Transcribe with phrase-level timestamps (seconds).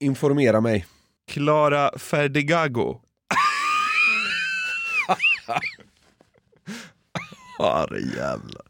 [0.00, 0.86] Informera mig.
[1.26, 3.00] Clara Ferdigago.
[7.58, 8.62] Herrejävlar.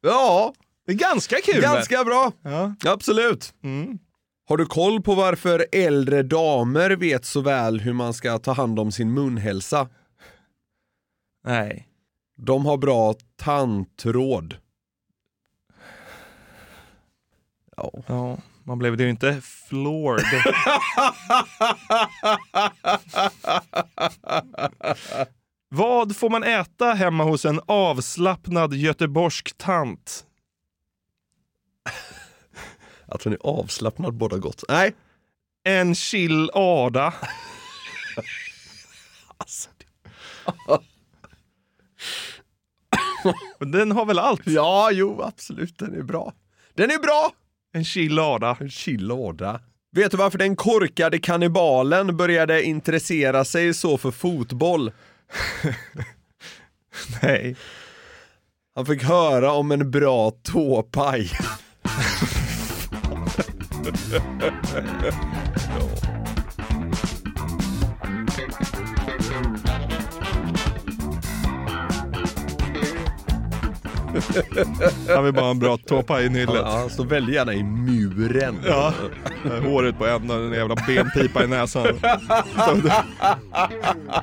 [0.00, 0.54] Ja,
[0.86, 1.60] Det är ganska kul.
[1.62, 2.32] ganska bra.
[2.42, 2.74] Ja.
[2.84, 3.54] Absolut.
[3.62, 3.98] Mm.
[4.48, 8.78] Har du koll på varför äldre damer vet så väl hur man ska ta hand
[8.78, 9.88] om sin munhälsa?
[11.44, 11.88] Nej.
[12.36, 14.56] De har bra tandtråd.
[17.76, 17.90] Ja.
[18.06, 20.24] Ja, man blev det ju inte floored.
[25.68, 30.26] Vad får man äta hemma hos en avslappnad göteborgsk tant?
[33.06, 34.64] Att hon är avslappnad båda gott.
[34.68, 34.94] Nej.
[35.64, 37.14] En chill ada.
[39.36, 39.70] Alltså,
[43.58, 44.46] Den har väl allt?
[44.46, 45.78] Ja, jo, absolut.
[45.78, 46.32] Den är bra.
[46.74, 47.32] Den är bra!
[47.76, 48.56] En chill ada.
[48.60, 49.60] En chillada.
[49.92, 54.92] Vet du varför den korkade kannibalen började intressera sig så för fotboll?
[57.22, 57.56] Nej.
[58.74, 61.30] Han fick höra om en bra tåpaj.
[75.14, 76.54] Han vill bara ha en bra tåpaj i nyllet.
[76.54, 78.58] Ja, så väldigt gärna i muren.
[78.66, 78.92] Ja,
[79.64, 81.86] håret på ändan, en jävla benpipa i näsan.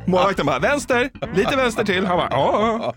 [0.06, 2.06] Målvakten bara, vänster, lite vänster till.
[2.06, 2.94] Han bara, ja.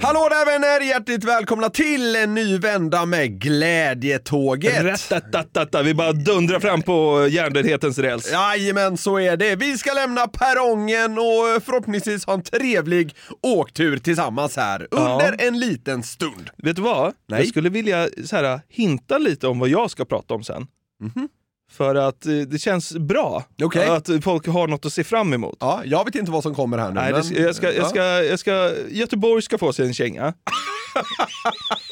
[0.00, 0.06] Ja.
[0.06, 0.80] Hallå där vänner!
[0.80, 4.82] Hjärtligt välkomna till en ny vända med Glädjetåget.
[4.84, 8.32] Rätt, Vi bara dundrar fram på hjärndödhetens räls.
[8.32, 9.56] Jajamän, så är det.
[9.56, 16.02] Vi ska lämna perrongen och förhoppningsvis ha en trevlig åktur tillsammans här under en liten
[16.02, 16.50] stund.
[16.56, 17.12] Vet du vad?
[17.28, 17.40] Nej.
[17.40, 20.66] Jag skulle vilja så här, hinta lite om vad jag ska prata om sen.
[21.70, 23.44] För att eh, det känns bra.
[23.62, 23.88] Okej.
[23.88, 25.56] Att folk har något att se fram emot.
[25.60, 26.94] Ja, jag vet inte vad som kommer här nu.
[26.94, 27.44] Nej, men...
[27.44, 30.34] jag ska, jag ska, jag ska, Göteborg ska få sig en känga.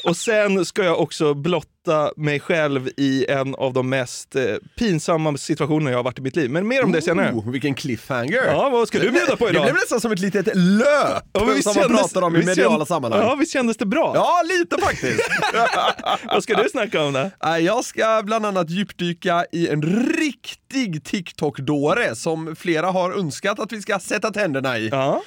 [0.03, 4.43] Och sen ska jag också blotta mig själv i en av de mest eh,
[4.77, 6.49] pinsamma situationer jag har varit i mitt liv.
[6.49, 7.31] Men mer om det senare.
[7.33, 8.43] Oh, vilken cliffhanger!
[8.45, 9.63] Ja, vad ska du bjuda på Det idag?
[9.63, 10.85] blev nästan som ett litet löp
[11.33, 13.21] Ja, som man kändes- pratar om i mediala känd- sammanhang.
[13.21, 14.11] Ja, visst kändes det bra?
[14.15, 15.21] Ja, lite faktiskt.
[16.25, 17.29] Vad ska du snacka om då?
[17.59, 19.81] Jag ska bland annat djupdyka i en
[20.17, 24.89] riktig TikTok-dåre som flera har önskat att vi ska sätta tänderna i.
[24.89, 25.21] Ja.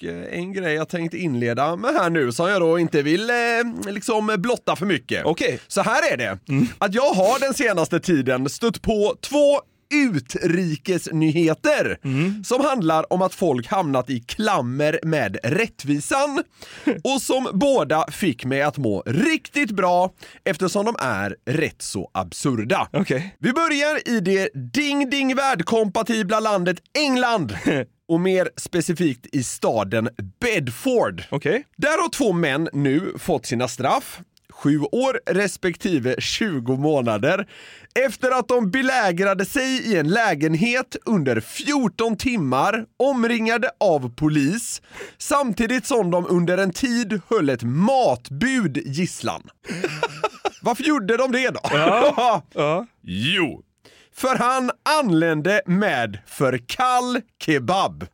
[0.00, 3.30] Och eh, en grej jag tänkte inleda med här nu som jag då inte vill
[3.30, 3.36] eh,
[3.86, 5.24] liksom blotta för mycket.
[5.24, 5.60] Okej.
[5.68, 6.38] Så här är det,
[6.78, 9.60] att jag har den senaste tiden stött på två
[9.94, 11.98] utrikesnyheter
[12.44, 16.42] som handlar om att folk hamnat i klammer med rättvisan
[17.04, 20.12] och som båda fick mig att må riktigt bra
[20.44, 22.88] eftersom de är rätt så absurda.
[22.92, 23.36] Okej.
[23.38, 27.56] Vi börjar i det ding ding värld-kompatibla landet England
[28.10, 30.08] och mer specifikt i staden
[30.40, 31.22] Bedford.
[31.30, 31.64] Okej.
[31.76, 37.48] Där har två män nu fått sina straff, sju år respektive 20 månader,
[38.06, 44.82] efter att de belägrade sig i en lägenhet under 14 timmar, omringade av polis,
[45.18, 49.42] samtidigt som de under en tid höll ett matbud gisslan.
[50.62, 51.60] Varför gjorde de det då?
[51.72, 52.42] Ja.
[53.02, 53.62] Jo,
[54.20, 58.06] för han anlände med för kall kebab.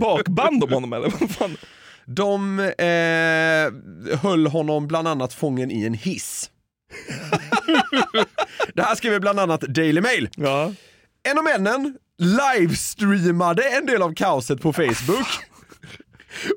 [0.00, 1.56] Bakband om honom eller vad fan?
[2.04, 6.50] De eh, höll honom bland annat fången i en hiss.
[8.74, 10.28] det här skriver bland annat Daily Mail.
[10.36, 10.72] Ja.
[11.22, 15.28] En av männen livestreamade en del av kaoset på Facebook.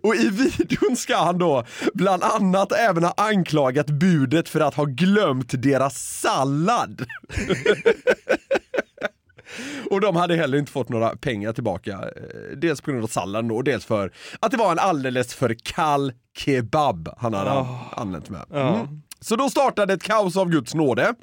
[0.03, 1.63] Och i videon ska han då
[1.93, 7.05] bland annat även ha anklagat budet för att ha glömt deras sallad.
[9.89, 11.91] Och de hade heller inte fått några pengar tillbaka.
[11.91, 15.55] eh, Dels på grund av salladen och dels för att det var en alldeles för
[15.63, 17.51] kall kebab han hade
[17.91, 18.45] använt med.
[18.53, 19.01] Mm.
[19.19, 21.13] Så då startade ett kaos av Guds nåde.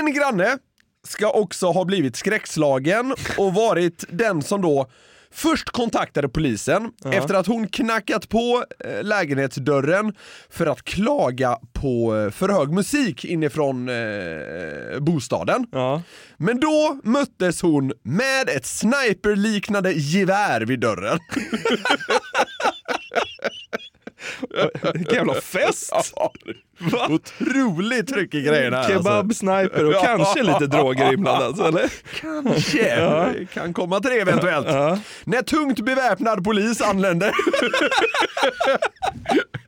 [0.00, 0.58] En granne
[1.06, 4.90] ska också ha blivit skräckslagen och varit den som då
[5.30, 10.14] först kontaktade polisen efter att hon knackat på eh, lägenhetsdörren
[10.50, 15.66] för att klaga på eh, för hög musik inifrån eh, bostaden.
[15.72, 16.02] Ja.
[16.36, 21.18] Men då möttes hon med ett sniperliknande gevär vid dörren.
[24.94, 25.92] Vilken jävla fest!
[26.80, 27.08] Va?
[27.10, 29.38] Otroligt tryck i grejerna här, Kebab, alltså.
[29.38, 31.92] sniper och kanske lite droger inblandat, eller?
[32.20, 32.96] Kanske.
[32.96, 34.66] Det Kan komma till det eventuellt.
[35.24, 37.32] När tungt beväpnad polis anländer.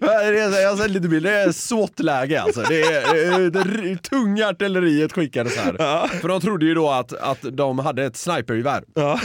[0.00, 2.62] Jag har sett lite bilder, det är SWAT-läge alltså.
[2.62, 6.08] Det, är, det, tunga artilleriet skickades här.
[6.20, 8.84] För de trodde ju då att, att de hade ett snipergevär.
[8.94, 9.20] Ja.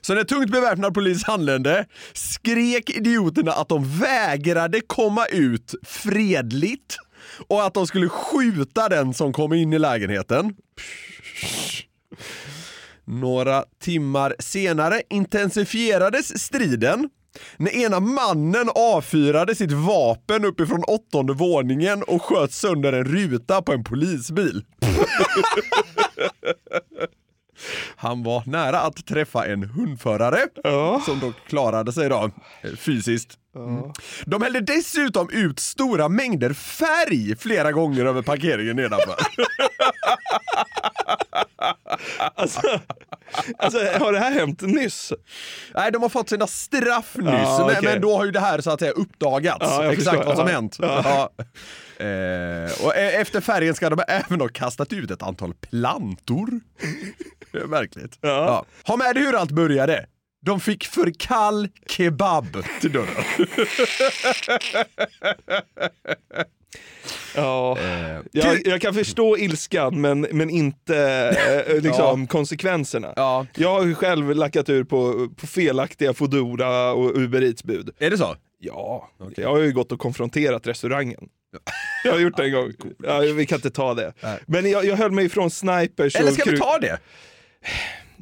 [0.00, 6.96] Så när tungt beväpnad polis anlände skrek idioterna att de vägrade komma ut fredligt
[7.48, 10.54] och att de skulle skjuta den som kom in i lägenheten.
[13.04, 17.08] Några timmar senare intensifierades striden
[17.56, 23.72] när ena mannen avfyrade sitt vapen uppifrån åttonde våningen och sköt sönder en ruta på
[23.72, 24.64] en polisbil.
[27.96, 30.40] Han var nära att träffa en hundförare
[31.04, 32.30] som dock klarade sig då
[32.78, 33.38] fysiskt.
[33.56, 33.92] Mm.
[34.24, 39.14] De hällde dessutom ut stora mängder färg flera gånger över parkeringen nedanför.
[42.34, 42.60] Alltså,
[43.58, 45.12] alltså, har det här hänt nyss?
[45.74, 47.82] Nej, de har fått sina straff nyss, Ja, men, okej.
[47.92, 49.58] men då har ju det här så att säga uppdagats.
[49.60, 50.24] Ja, exakt förstår.
[50.24, 50.54] vad som Ja.
[50.54, 50.78] hänt.
[51.98, 52.04] Ja.
[52.04, 56.60] Eh, och e- efter färgen ska de även ha kastat ut ett antal plantor.
[57.52, 58.18] Det är märkligt.
[58.20, 58.64] Ja.
[58.86, 60.06] Ha med dig hur allt började.
[60.46, 62.46] De fick för kall kebab
[62.80, 63.24] till dörren.
[67.36, 67.78] Ja.
[67.78, 70.96] Eh, Jag, jag kan förstå ilskan men, men inte
[71.68, 73.12] eh, liksom, konsekvenserna.
[73.16, 73.46] Ja.
[73.56, 77.90] Jag har ju själv lackat ur på, på felaktiga Foodora och Uber Eats-bud.
[77.98, 78.36] Är det så?
[78.58, 81.28] Ja, jag har ju gått och konfronterat restaurangen.
[82.04, 82.72] Jag har gjort det en gång.
[83.04, 84.12] Ja, vi kan inte ta det.
[84.46, 86.98] Men jag, jag höll mig ifrån snipers Eller ska vi ta det?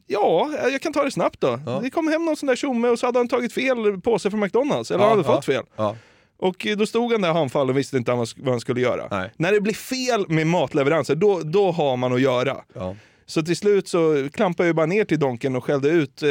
[0.06, 1.81] Ja, jag kan ta det snabbt då.
[1.82, 4.40] Det kom hem någon sån där tjomme och så hade han tagit fel påse från
[4.40, 4.90] McDonalds.
[4.90, 5.37] Eller Ja, han hade ja.
[5.37, 5.64] fått fel.
[5.76, 5.96] Ja.
[6.38, 9.08] Och då stod han där handfallen och visste inte vad han skulle göra.
[9.11, 9.32] Nej.
[9.37, 12.56] När det blir fel med matleveranser, då, då har man att göra.
[12.75, 12.96] Ja.
[13.26, 16.29] Så till slut så klampade jag bara ner till Donken och skällde ut eh,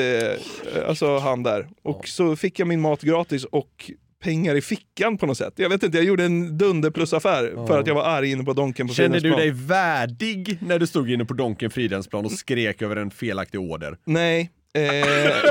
[0.87, 1.67] alltså han där.
[1.83, 3.91] Och så fick jag min mat gratis och
[4.21, 5.53] pengar i fickan på något sätt.
[5.55, 8.87] Jag vet inte, jag gjorde en dunderplusaffär för att jag var arg inne på Donken
[8.87, 12.95] på Kände du dig värdig när du stod inne på Donken Fridhemsplan och skrek över
[12.95, 13.97] en felaktig order?
[14.05, 14.81] Nej, eh,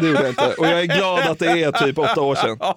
[0.01, 0.55] det gjorde jag inte.
[0.59, 2.59] Och jag är glad att det är typ åtta år sedan.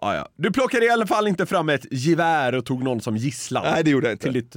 [0.00, 0.28] Ja, ja.
[0.36, 3.64] Du plockade i alla fall inte fram ett gevär och tog någon som gisslan.
[3.72, 4.22] Nej, det gjorde jag inte.
[4.22, 4.56] Till ditt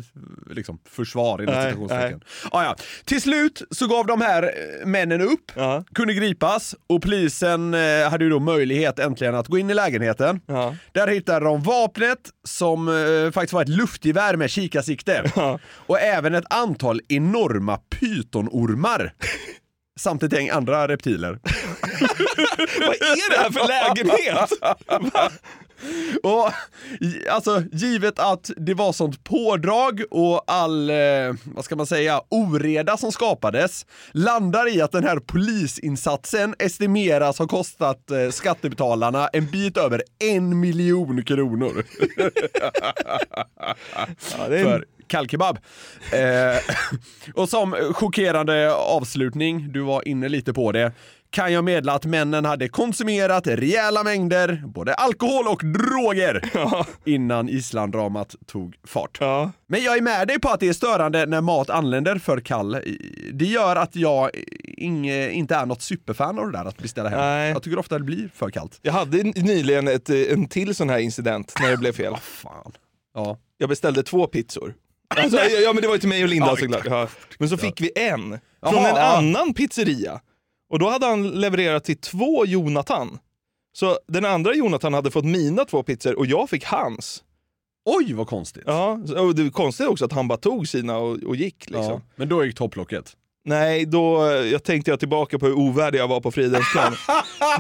[0.50, 2.22] liksom, försvar inom citationstecken.
[2.52, 2.76] Ja, ja.
[3.06, 5.84] Till slut så gav de här eh, männen upp, Ja.
[5.96, 10.40] kunde gripas och polisen eh, hade ju då möjlighet äntligen att gå in i lägenheten.
[10.46, 10.76] Ja.
[10.92, 15.32] Där hittade de vapnet som eh, faktiskt var ett luftgevär med kikarsikte.
[15.72, 19.14] Och även ett antal enorma pytonormar.
[19.98, 21.40] Samt ett gäng andra reptiler.
[22.80, 24.52] Vad är det här för lägenhet?
[26.24, 26.52] Och
[27.30, 30.96] alltså, givet att det var sånt pådrag och all, eh,
[31.46, 37.48] vad ska man säga, oreda som skapades, landar i att den här polisinsatsen estimeras ha
[37.48, 41.84] kostat eh, skattebetalarna en bit över en miljon kronor.
[44.40, 45.60] Ja, det är för kallkebab.
[46.14, 46.60] Eh,
[47.34, 50.92] och som chockerande avslutning, du var inne lite på det,
[51.30, 56.42] kan jag meddela att männen hade konsumerat rejäla mängder både alkohol och droger
[57.06, 59.18] innan Islanddramat tog fart.
[59.20, 59.52] Ja.
[59.68, 62.78] Men jag är med dig på att det är störande när mat anländer för kall.
[63.34, 64.30] Det gör att jag
[64.64, 67.20] inge, inte är något superfan av det där att beställa hem.
[67.20, 67.52] Nej.
[67.52, 68.80] Jag tycker ofta det blir för kallt.
[68.82, 72.16] Jag hade nyligen ett, eh, en till sån här incident när det blev fel.
[72.22, 72.72] Fan.
[73.14, 73.38] Ja.
[73.58, 74.74] Jag beställde två pizzor.
[75.16, 76.86] Alltså, ja, men det var ju till mig och Linda Ja, såklart.
[76.86, 77.08] Ja.
[77.40, 80.22] Men så fick vi en från Jaha, en annan pizzeria.
[80.70, 83.20] Och då hade han levererat till två Jonathan.
[83.74, 87.24] Så den andra Jonathan hade fått mina två pizzor och jag fick hans.
[87.86, 88.64] Oj vad konstigt.
[88.66, 92.02] Ja, och det konstiga också att han bara tog sina och, och gick liksom.
[92.16, 93.16] Men då gick topplocket.
[93.48, 96.96] Nej, då jag tänkte jag tillbaka på hur ovärdig jag var på Fridhemsplan.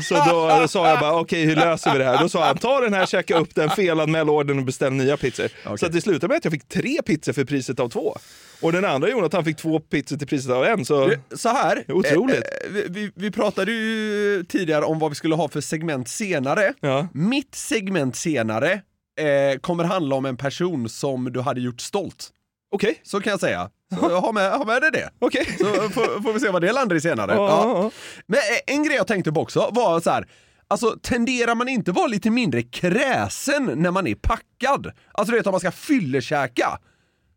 [0.03, 2.21] Så då sa jag bara, okej hur löser vi det här?
[2.21, 5.77] Då sa han, ta den här, checka upp den, felanmäl ordern och beställ nya pizzor.
[5.77, 8.17] Så att det slutade med att jag fick tre pizzor för priset av två.
[8.61, 10.85] Och den andra Jonathan fick två pizzor till priset av en.
[10.85, 12.35] Så Så här, Otroligt.
[12.37, 16.73] eh, vi- vi, vi pratade ju tidigare om vad vi skulle ha för segment senare.
[16.79, 17.07] Ja.
[17.13, 18.71] Mitt segment senare
[19.19, 22.29] eh, kommer handla om en person som du hade gjort stolt.
[22.71, 23.69] Okej, Så kan jag säga.
[23.99, 25.09] Så ha med, ha med dig det.
[25.19, 25.55] okej.
[25.59, 27.31] Så får, får vi se vad det landar i senare.
[27.33, 27.63] Ja, Ja.
[27.63, 27.91] ja, ja.
[28.27, 30.27] Men eh, en grej jag tänkte på också var så här.
[30.67, 34.91] Alltså tenderar man inte vara lite mindre kräsen när man är packad?
[35.11, 36.79] Alltså du vet om man ska fyllekäka.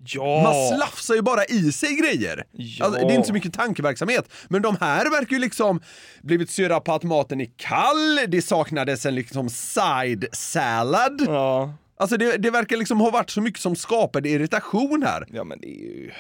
[0.07, 0.43] Ja.
[0.43, 2.45] Man slafsar ju bara i sig grejer.
[2.53, 2.85] Ja.
[2.85, 4.33] Alltså, det är inte så mycket tankeverksamhet.
[4.49, 5.81] Men de här verkar ju liksom
[6.23, 11.23] blivit sura på att maten är kall, det saknades en liksom side salad.
[11.27, 11.75] Ja.
[12.00, 15.26] Alltså det, det verkar liksom ha varit så mycket som skapade irritation här.
[15.33, 16.11] ja, men det är ju...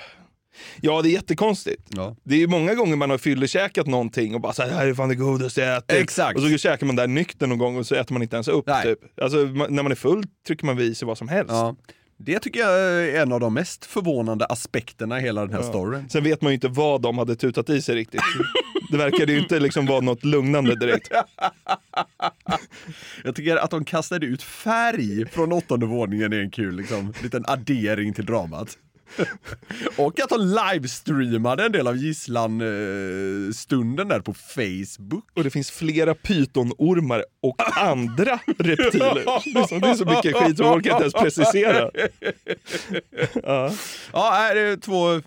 [0.80, 1.82] Ja, det är jättekonstigt.
[1.88, 2.16] Ja.
[2.24, 4.86] Det är ju många gånger man har fyllekäkat någonting och bara så här, det här
[4.86, 6.02] är fan det godaste jag ätit.
[6.02, 6.38] Exakt.
[6.38, 8.66] Och så käkar man där nykter någon gång och så äter man inte ens upp.
[8.66, 8.84] Nej.
[8.84, 9.20] Typ.
[9.20, 11.52] Alltså, när man är full trycker man i sig vad som helst.
[11.52, 11.76] Ja.
[12.18, 16.10] Det tycker jag är en av de mest förvånande aspekterna i hela den här storyn.
[16.10, 18.20] Sen vet man ju inte vad de hade tutat i sig riktigt.
[18.90, 21.10] Det verkade ju inte liksom vara något lugnande direkt.
[23.24, 27.44] Jag tycker att de kastade ut färg från åttonde våningen är en kul liksom, liten
[27.46, 28.78] addering till dramat.
[29.96, 35.24] Och att de livestreamade en del av gisslan-stunden där på Facebook.
[35.36, 39.44] Och det finns flera pytonormar och andra reptiler.
[39.58, 41.90] Liksom, det är så mycket skit så folk kan inte ens precisera.
[43.42, 43.72] Ja.
[44.12, 45.20] Ja, här är två eh,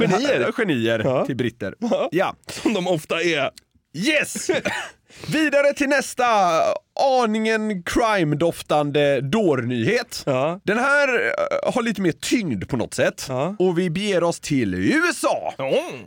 [0.00, 0.52] Genier.
[0.52, 1.26] genier Ja.
[1.26, 1.74] till britter.
[2.10, 2.36] Ja.
[2.62, 3.50] Som de ofta är.
[3.96, 4.50] Yes!
[5.28, 6.24] Vidare till nästa
[7.22, 10.22] aningen crime-doftande dårnyhet.
[10.26, 10.60] Ja.
[10.64, 13.26] Den här eh, har lite mer tyngd på något sätt.
[13.28, 13.56] Ja.
[13.58, 15.54] Och vi beger oss till USA.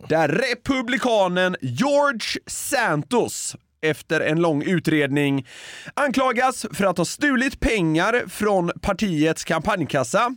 [0.10, 5.48] Där republikanen George Santos efter en lång utredning
[5.94, 10.36] anklagas för att ha stulit pengar från partiets kampanjkassa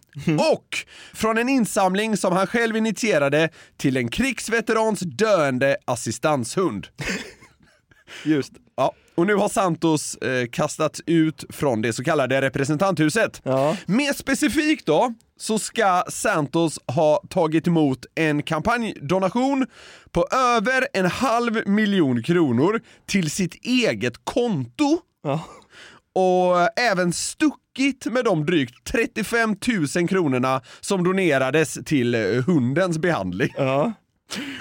[0.52, 0.78] och
[1.14, 6.86] från en insamling som han själv initierade till en krigsveterans döende assistanshund.
[8.24, 8.52] Just.
[8.76, 13.40] Ja, och nu har Santos eh, kastats ut från det så kallade representanthuset.
[13.44, 13.76] Ja.
[13.86, 19.66] Mer specifikt då, så ska Santos ha tagit emot en kampanjdonation
[20.10, 20.26] på
[20.56, 25.40] över en halv miljon kronor till sitt eget konto Ja.
[26.14, 29.56] och även stuckit med de drygt 35
[29.96, 33.54] 000 kronorna som donerades till eh, hundens behandling.
[33.56, 33.92] Ja.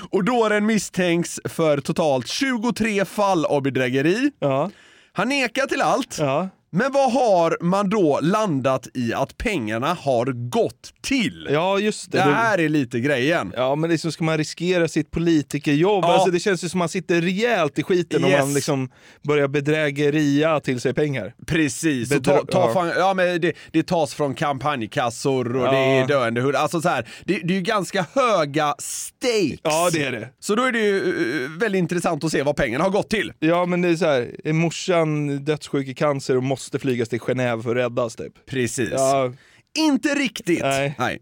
[0.10, 4.32] Och dåren misstänks för totalt 23 fall av bedrägeri.
[4.40, 4.72] Ja.
[5.14, 6.18] Han nekar till allt.
[6.20, 6.50] Ja.
[6.74, 11.48] Men vad har man då landat i att pengarna har gått till?
[11.52, 12.18] Ja, just det.
[12.18, 13.54] Det här är lite grejen.
[13.56, 16.04] Ja, men liksom ska man riskera sitt politikerjobb?
[16.04, 16.14] Ja.
[16.14, 18.34] Alltså, det känns ju som man sitter rejält i skiten Yes.
[18.34, 18.90] om man liksom
[19.24, 21.34] börjar bedrägeria till sig pengar.
[21.48, 22.94] Precis, Bedra- ta, ta ja.
[22.98, 25.72] ja, men det, det tas från kampanjkassor och Ja.
[25.72, 26.56] det är döende hund.
[26.56, 29.60] Alltså så här, det, det är ju ganska höga stakes.
[29.64, 30.30] Ja, det är det.
[30.40, 30.98] Så då är det ju
[31.44, 33.34] eh, väldigt intressant att se vad pengarna har gått till.
[33.40, 37.20] Ja, men det är så här, är morsan dödssjuk i cancer och måste flygas till
[37.20, 38.46] Genève för att räddas typ?
[38.46, 38.90] Precis.
[38.92, 39.34] Ja,
[39.78, 40.62] Inte riktigt.
[40.62, 41.20] Nej.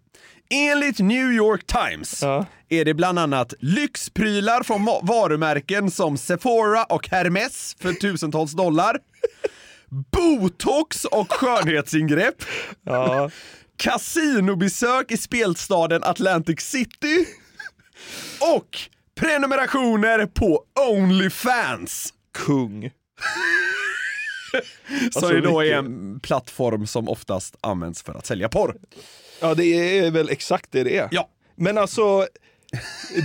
[0.50, 2.46] Enligt New York Times Ja.
[2.69, 8.98] är det bland annat lyxprylar från varumärken som Sephora och Hermes för tusentals dollar.
[10.12, 12.36] Botox och skönhetsingrepp.
[12.84, 13.29] ja.
[13.77, 17.25] Kasinobesök i spelstaden Atlantic City.
[18.55, 18.77] Och
[19.19, 22.13] prenumerationer på Onlyfans.
[22.38, 22.91] kung.
[25.12, 28.75] Som Alltså, ju då är en plattform som oftast används för att sälja porr.
[29.39, 31.08] Ja, det är väl exakt det det är.
[31.12, 31.29] Ja.
[31.56, 32.27] Men alltså,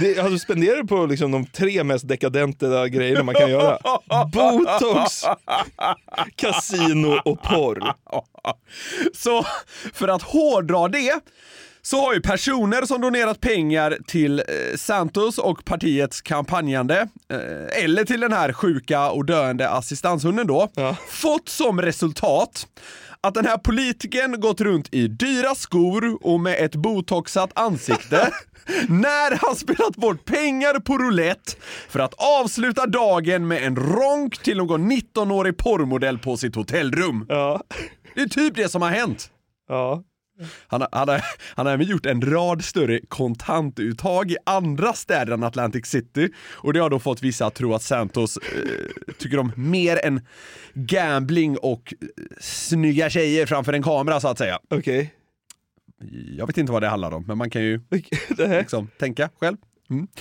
[0.01, 3.79] det, alltså spenderar du på liksom de tre mest dekadenta grejerna man kan göra?
[4.33, 5.25] Botox,
[6.37, 7.95] kasino och porr.
[9.15, 9.47] Så
[9.93, 11.21] för att hårdra det
[11.87, 14.45] så har ju personer som donerat pengar till eh,
[14.77, 20.97] Santos och partiets kampanjande, eh, eller till den här sjuka och döende assistanshunden då, Ja.
[21.09, 22.67] fått som resultat
[23.21, 28.29] att den här politikern gått runt i dyra skor och med ett botoxat ansikte
[28.89, 31.53] när han spelat bort pengar på roulette
[31.89, 37.27] för att avsluta dagen med en ronk till någon 19-årig porrmodell på sitt hotellrum.
[37.29, 37.63] Ja.
[38.15, 39.31] Det är typ det som har hänt.
[39.69, 40.03] Ja.
[40.67, 41.25] Han har, han, har,
[41.57, 46.73] han har även gjort en rad större kontantuttag i andra städer än Atlantic City och
[46.73, 50.21] det har då fått vissa att tro att Santos eh, tycker om mer än
[50.75, 52.09] gambling och eh,
[52.41, 54.59] snygga tjejer framför en kamera så att säga.
[54.71, 55.15] Okej.
[56.39, 57.81] Jag vet inte vad det handlar om, men man kan ju
[58.39, 59.57] liksom tänka själv.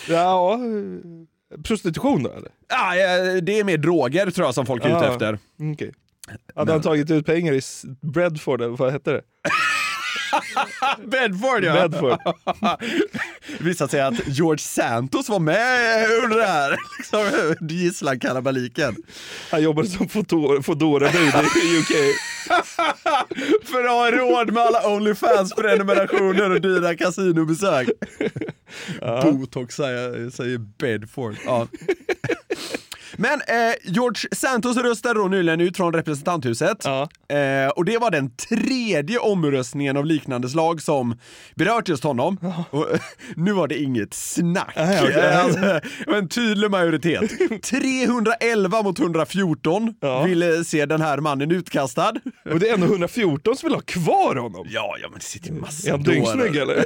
[0.10, 2.50] Ja, eh, prostitution då eller?
[2.70, 5.12] Ah, eh, det är mer droger tror jag som folk är ute Ja.
[5.14, 5.40] efter.
[5.74, 5.94] Okej.
[6.56, 7.62] Hade han tagit ut pengar i
[8.02, 9.22] Bredford, eller vad hette det?
[11.06, 11.88] Bedford ja!
[11.88, 12.20] Bedford.
[13.58, 18.96] Det visade sig att George Santos var med under det här liksom, gisslankalabaliken.
[19.52, 22.16] Han jobbade som Foodora-bud i UK.
[23.64, 27.90] För att ha råd med alla Onlyfans-prenumerationer och dyra kasinobesök.
[29.24, 31.36] Botox säger, säger Bedford.
[31.46, 31.68] Ja.
[33.18, 36.78] Men eh, George Santos röstade då nyligen ut från representanthuset.
[36.84, 37.10] Ja.
[37.38, 41.20] Eh, och det var den tredje omröstningen av liknande slag som
[41.56, 42.38] berört just honom.
[42.70, 43.00] Och, eh,
[43.36, 44.74] nu var det inget snack.
[44.76, 45.16] Nej, okej.
[45.16, 47.32] Eh, Alltså, en tydlig majoritet.
[47.64, 50.24] 311 mot 114 Ja.
[50.24, 52.14] ville se den här mannen utkastad.
[52.52, 54.68] Och det är ändå 114 som vill ha kvar honom.
[54.70, 56.86] Ja, ja men det sitter ju massor Är han dyngsnygg eller?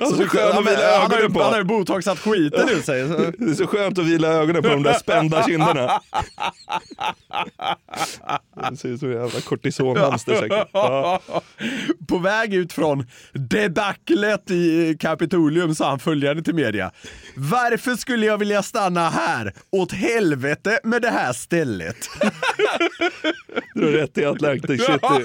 [0.00, 1.68] Alltså, så skönt Ja, att vila ögonen han har ju på.
[1.68, 3.02] botoxat skiten ur sig.
[3.38, 6.00] Det är så skönt att vila ögonen på de där spända kinderna.
[8.70, 10.68] Det ser ut som en jävla kortisonhamster säkert.
[10.72, 11.20] Ja.
[12.08, 16.90] På väg ut från debaclet i Kapitolium sa han följande till media.
[17.36, 19.52] Varför skulle jag vilja stanna här?
[19.70, 21.96] Åt helvete med det här stället.
[23.74, 25.24] Du har rätt i Atlantic City.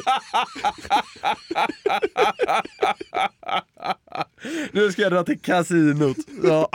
[4.72, 6.18] Nu ska jag dra till kasinot.
[6.44, 6.70] Ja.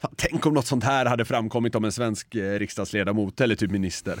[0.00, 3.70] Fan, Tänk om något sånt här hade framkommit om en svensk eh, riksdagsledamot eller typ
[3.70, 4.18] minister.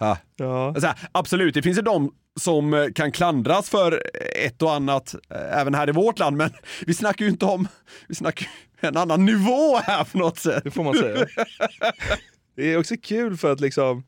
[0.00, 0.18] Ja.
[0.36, 0.68] Ja.
[0.68, 4.02] Alltså, absolut, det finns ju de som eh, kan klandras för
[4.34, 6.50] ett och annat eh, även här i vårt land, men
[6.86, 7.68] vi snackar ju inte om,
[8.08, 8.48] vi snackar
[8.80, 10.64] en annan nivå här på något sätt.
[10.64, 11.26] Det får man säga.
[12.56, 14.04] Det är också kul för att liksom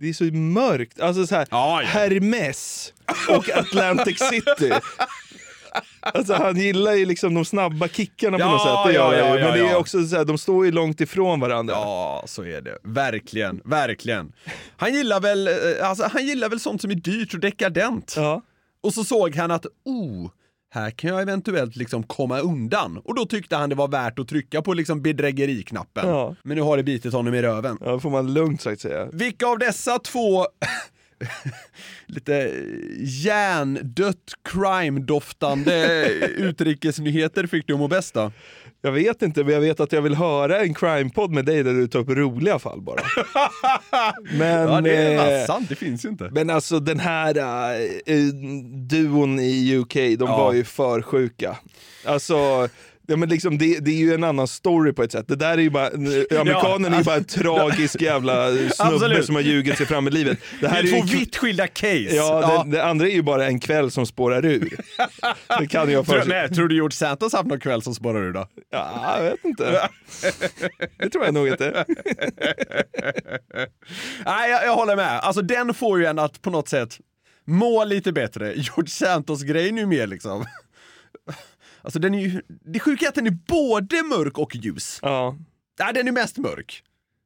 [0.00, 1.00] det är så mörkt.
[1.00, 1.82] Alltså så här, ja.
[1.84, 2.92] Hermes
[3.28, 4.72] och Atlantic City.
[6.00, 8.78] Alltså han gillar ju liksom de snabba kickarna på Ja, något sätt.
[8.86, 9.34] Det ja, ja, ju.
[9.34, 9.76] Men ja, det är ja.
[9.76, 11.74] också så här, de står ju långt ifrån varandra.
[11.74, 12.78] Ja, så är det.
[12.82, 14.32] Verkligen, verkligen.
[14.76, 15.54] Han gillar väl, eh,
[15.88, 18.14] alltså, han gillar väl sånt som är dyrt och dekadent.
[18.16, 18.42] Ja.
[18.82, 20.30] Och så såg han att, oh,
[20.70, 22.98] här kan jag eventuellt liksom komma undan.
[23.04, 26.08] Och då tyckte han det var värt att trycka på liksom bedrägeriknappen.
[26.08, 26.34] Ja.
[26.42, 27.78] Men nu har det bitit honom i röven.
[27.80, 29.08] Ja, får man lugnt sagt säga.
[29.12, 30.46] Vilka av dessa två
[32.06, 32.52] lite
[32.98, 36.06] hjärndött crime-doftande
[36.36, 38.32] utrikesnyheter fick du må bäst då?
[38.84, 41.72] Jag vet inte, men jag vet att jag vill höra en crime-podd med dig där
[41.72, 43.00] du tar upp roliga fall bara.
[44.38, 46.30] Men, Ja, det är eh, sant, det finns ju inte.
[46.32, 47.38] men alltså den här
[48.06, 48.16] äh,
[48.88, 50.36] duon i UK, de Ja.
[50.38, 51.56] var ju för sjuka.
[52.04, 52.68] Alltså,
[53.06, 55.28] ja, men liksom, det, det är ju en annan story på ett sätt.
[55.28, 55.86] Det där är ju bara,
[56.40, 59.26] amerikanen är ju bara en tragisk jävla snubbe Absolut.
[59.26, 60.38] som har ljugit sig fram i livet.
[60.60, 62.08] Det Det här är är ju två k- vitt skilda case.
[62.16, 64.76] Ja, Det, det andra är ju bara en kväll som spårar ur.
[65.58, 68.32] Det kan jag Tror, nej, tror du George Santos haft någon kväll som spårar ur
[68.32, 68.46] då?
[68.70, 69.88] Ja, jag vet inte.
[70.98, 71.84] Det tror jag nog inte.
[74.26, 75.18] Nej, jag, jag håller med.
[75.20, 76.98] Alltså den får ju en att på något sätt
[77.46, 78.46] må lite bättre.
[78.54, 80.44] George Santos-grejen är ju mer liksom...
[81.84, 82.42] Alltså den är ju...
[82.64, 84.98] Det sjuka är att den är både mörk och ljus.
[85.02, 85.36] Ja.
[85.80, 86.82] Nej, den är mest mörk.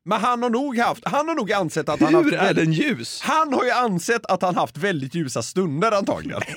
[0.09, 2.65] Men han har nog haft, han har nog ansett att han Hur haft är väldigt-
[2.65, 3.21] den ljus?
[3.23, 6.41] Han har ju ansett att han haft väldigt ljusa stunder antagligen.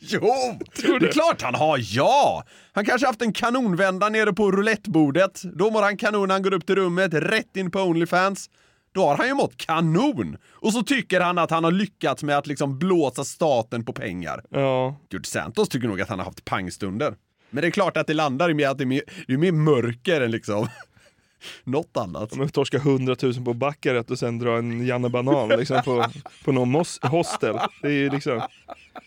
[0.00, 0.58] jo,
[1.00, 2.44] det är klart han har, ja!
[2.72, 5.42] Han kanske haft en kanonvända nere på roulettebordet.
[5.58, 8.50] Då mår han kanon, han går upp till rummet, rätt in på Onlyfans.
[8.92, 10.36] Då har han ju mått kanon!
[10.50, 14.44] Och så tycker han att han har lyckats med att liksom blåsa staten på pengar.
[14.50, 14.96] Ja.
[15.10, 17.14] George Santos tycker nog att han har haft pangstunder.
[17.50, 19.38] Men det är klart att det landar i mer att det är mer, det är
[19.38, 20.68] mer mörker än liksom
[21.64, 22.36] något annat.
[22.36, 26.06] Men torska 100 000 på Baccarat och sen dra en Janne Banan liksom på,
[26.44, 27.56] på någon hostel.
[27.82, 28.42] Det är ju liksom...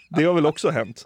[0.10, 1.06] Det har väl också hänt.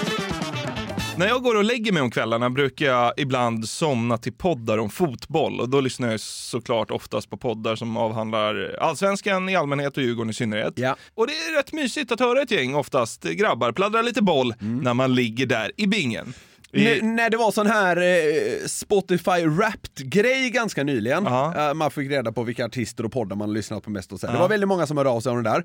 [1.17, 4.89] När jag går och lägger mig om kvällarna brukar jag ibland somna till poddar om
[4.89, 10.03] fotboll och då lyssnar jag såklart oftast på poddar som avhandlar allsvenskan i allmänhet och
[10.03, 10.73] Djurgården i synnerhet.
[10.75, 10.95] Ja.
[11.15, 14.93] Och det är rätt mysigt att höra ett gäng, oftast grabbar, pladdra lite boll när
[14.93, 16.33] man ligger där i bingen.
[16.73, 21.67] I, N- när det var sån här eh, Spotify Wrapped-grej ganska nyligen, Ja.
[21.69, 24.19] eh, man fick reda på vilka artister och poddar man har lyssnat på mest och
[24.19, 24.27] så.
[24.27, 24.33] här.
[24.33, 24.37] Ja.
[24.37, 25.63] Det var väldigt många som hörde av sig om det där.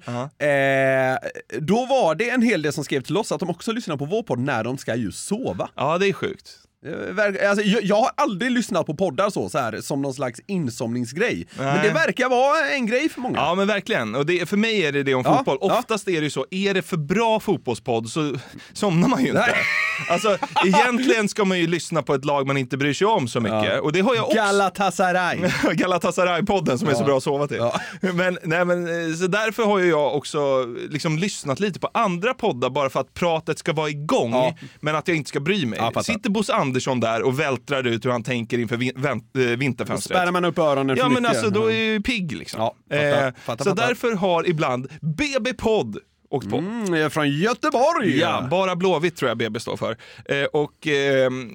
[1.12, 1.18] Eh,
[1.60, 4.04] då var det en hel del som skrev till oss att de också lyssnar på
[4.04, 5.68] vår podd när de ska just sova.
[5.74, 6.50] ja, det är sjukt.
[6.86, 11.46] Eh, Alltså, jag, har aldrig lyssnat på poddar så, så här, som någon slags insomningsgrej.
[11.56, 11.88] Men Nej.
[11.88, 13.38] det verkar vara en grej för många.
[13.38, 15.58] Ja men verkligen, och det, för mig är det det om Ja, fotboll.
[15.60, 15.78] ja.
[15.78, 18.34] Oftast är det ju så, är det för bra fotbollspodd så
[18.72, 19.40] somnar man ju inte.
[19.40, 19.54] Nej.
[20.10, 23.40] Alltså egentligen ska man ju lyssna på ett lag man inte bryr sig om så
[23.40, 23.80] mycket.
[23.80, 24.36] Och det har jag också.
[24.36, 25.36] Galatasaray.
[25.72, 27.56] Galatasaray-podden som är så bra att sova till.
[27.56, 27.80] Ja.
[28.00, 32.34] Men, nej, men, eh, så därför har ju jag också liksom lyssnat lite på andra
[32.34, 34.54] poddar bara för att pratet ska vara igång, Ja.
[34.80, 35.78] men att jag inte ska bry mig.
[35.94, 36.02] Ja.
[36.02, 38.92] Sitter Bosse Andersson där och vältrar ut hur han tänker inför vin-
[39.38, 40.16] eh, vinterfönstret.
[40.18, 41.28] Spärrar man upp öronen för Ja men mycket.
[41.28, 42.60] alltså då är jag ju pigg liksom.
[42.60, 43.88] Ja, fattar, eh, fattar, så fattar.
[43.88, 45.98] därför har ibland BB-podd
[46.36, 46.56] åkt på.
[46.58, 48.18] Mm, jag är från Göteborg!
[48.18, 49.96] Ja, bara Blåvitt tror jag BB står för.
[50.24, 51.52] Eh, och, ehm,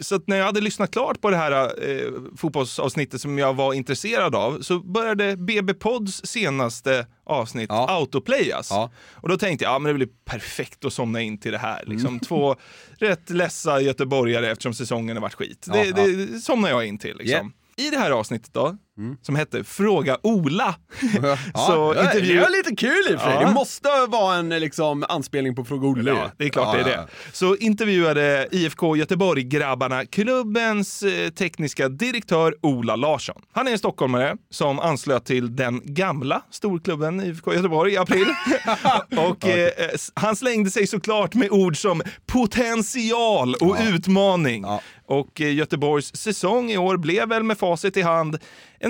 [0.00, 1.52] så när jag hade lyssnat klart på det här
[1.90, 7.86] eh, fotbollsavsnittet som jag var intresserad av så började BB Pods senaste avsnitt Ja.
[7.90, 8.68] autoplayas.
[8.70, 8.90] Ja.
[9.12, 11.84] Och då tänkte jag, ja, men det blir perfekt att somna in till det här.
[11.86, 12.08] Liksom.
[12.08, 12.20] Mm.
[12.20, 12.56] Två
[12.98, 15.66] rätt ledsa göteborgare eftersom säsongen har varit skit.
[15.72, 17.16] Ja, det, det somnar jag in till.
[17.16, 17.52] Liksom.
[17.76, 19.16] I det här avsnittet då, Mm.
[19.22, 20.74] som hette Fråga Ola.
[21.22, 23.44] Ja, Så ja, intervju- Det är lite kul i och för sig.
[23.46, 26.10] Det måste vara en liksom, anspelning på Fråga Olle.
[26.10, 27.06] Ja, det är klart Ja, det är det.
[27.32, 33.42] Så intervjuade IFK Göteborg-grabbarna klubbens eh, tekniska direktör Ola Larsson.
[33.52, 38.26] Han är en stockholmare som anslöt till den gamla storklubben IFK Göteborg i april.
[39.16, 39.70] och eh,
[40.14, 44.64] han slängde sig såklart med ord som potential och utmaning.
[45.06, 48.38] Och eh, Göteborgs säsong i år blev väl med facit i hand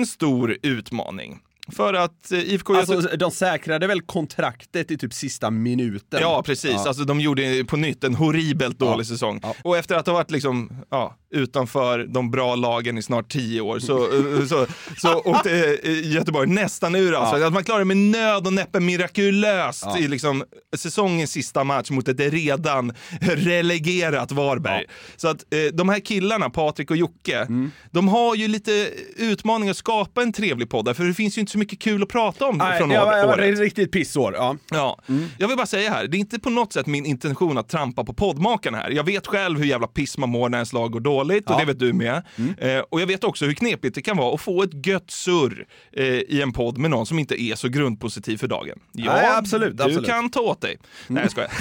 [0.01, 1.39] en stor utmaning.
[1.75, 2.97] För att eh, IFK Göteborg...
[2.97, 6.19] Alltså, de säkrade väl kontraktet i typ sista minuten?
[6.21, 6.71] Ja, precis.
[6.71, 6.87] Ja.
[6.87, 9.07] Alltså, de gjorde på nytt en horribelt dålig Ja.
[9.07, 9.39] säsong.
[9.43, 9.55] Ja.
[9.63, 13.79] Och efter att ha varit liksom, ja, utanför de bra lagen i snart tio år
[13.79, 14.65] så, eh, så,
[14.97, 17.11] så åkte eh, Göteborg nästan ur.
[17.13, 17.45] Ja.
[17.47, 20.43] Att man klarade med nöd och näppe mirakulöst i liksom,
[20.77, 24.85] säsongens sista match mot ett redan relegerat Varberg.
[25.15, 27.71] Så att eh, de här killarna, Patrik och Jocke, Mm.
[27.91, 31.51] de har ju lite utmaning att skapa en trevlig podd för det finns ju inte
[31.51, 33.53] så mycket kul att prata om Nej, från det var, år- det året.
[33.53, 34.33] ett riktigt pissår.
[34.33, 34.55] Ja.
[34.71, 34.99] Ja,
[35.37, 38.03] jag vill bara säga här, det är inte på något sätt min intention att trampa
[38.03, 38.89] på poddmakarna här.
[38.89, 41.59] Jag vet själv hur jävla piss man mår när ens lag går dåligt och Ja.
[41.59, 42.23] det vet du med.
[42.57, 45.65] Eh, och jag vet också hur knepigt det kan vara att få ett gött surr
[45.93, 48.79] eh, i en podd med någon som inte är så grundpositiv för dagen.
[48.91, 50.07] Ja, Nej, absolut, du absolut.
[50.09, 50.77] kan ta åt dig.
[51.07, 51.51] Nej, jag skojar.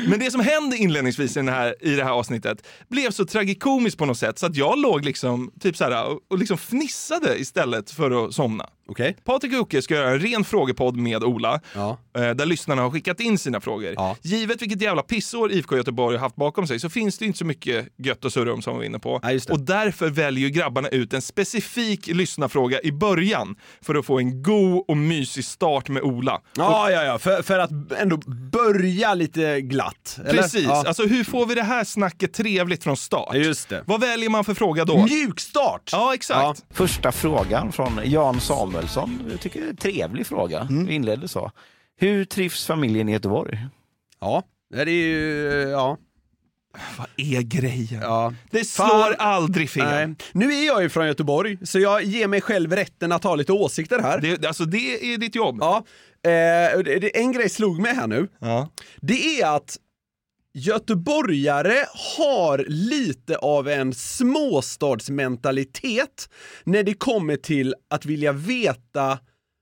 [0.08, 3.98] Men det som hände inledningsvis i, den här, i det här avsnittet blev så tragikomiskt
[3.98, 7.38] på något sätt så att jag låg liksom, typ så här, och, och liksom fnissade
[7.38, 8.66] istället för att somna.
[8.88, 9.16] Okej.
[9.24, 11.98] Patrik och Jocke ska göra en ren frågepodd med Ola, Ja.
[12.18, 13.92] eh, där lyssnarna har skickat in sina frågor.
[13.96, 14.16] Ja.
[14.22, 17.44] Givet vilket jävla pissår IFK Göteborg har haft bakom sig så finns det inte så
[17.44, 19.20] mycket gött att surra om som vi var inne på.
[19.22, 24.42] Ja, och därför väljer grabbarna ut en specifik lyssnarfråga i början för att få en
[24.42, 26.40] god och mysig start med Ola.
[26.56, 27.18] Ja, ja, ja.
[27.18, 28.16] För, för att ändå
[28.52, 30.18] börja lite glatt.
[30.24, 30.42] Eller?
[30.42, 30.84] Precis, Ja.
[30.86, 33.28] alltså hur får vi det här snacket trevligt från start?
[33.32, 33.82] Ja, just det.
[33.86, 35.04] Vad väljer man för fråga då?
[35.04, 35.88] Mjuk start!
[35.92, 36.64] Ja, exakt.
[36.74, 38.40] Första frågan från Jan
[38.76, 39.26] Samuelsson.
[39.30, 40.68] Jag tycker det är en trevlig fråga.
[40.70, 41.50] Vi inledde så.
[41.96, 43.66] Hur trivs familjen i Göteborg?
[44.20, 45.68] Ja, det är ju...
[45.70, 45.98] Ja.
[46.98, 48.00] Vad är grejen?
[48.02, 48.34] ja.
[48.50, 49.14] Det slår Fan.
[49.18, 50.08] aldrig fel.
[50.08, 50.14] Nej.
[50.32, 53.52] Nu är jag ju från Göteborg, så jag ger mig själv rätten att ha lite
[53.52, 54.20] åsikter här.
[54.20, 55.58] Det, alltså det är ditt jobb.
[55.60, 55.84] Ja.
[56.22, 58.28] Eh, en grej slog mig här nu.
[58.38, 58.70] Ja.
[59.00, 59.76] Det är att
[60.56, 61.76] göteborgare
[62.16, 66.28] har lite av en småstadsmentalitet
[66.64, 69.18] när det kommer till att vilja veta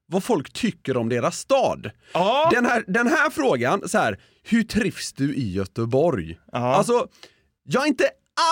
[0.06, 1.90] vad folk tycker om deras stad.
[2.12, 2.50] Ja.
[2.54, 6.38] Den, här, den här frågan, så här, hur trivs du i Göteborg?
[6.52, 7.06] Alltså,
[7.64, 8.08] jag är inte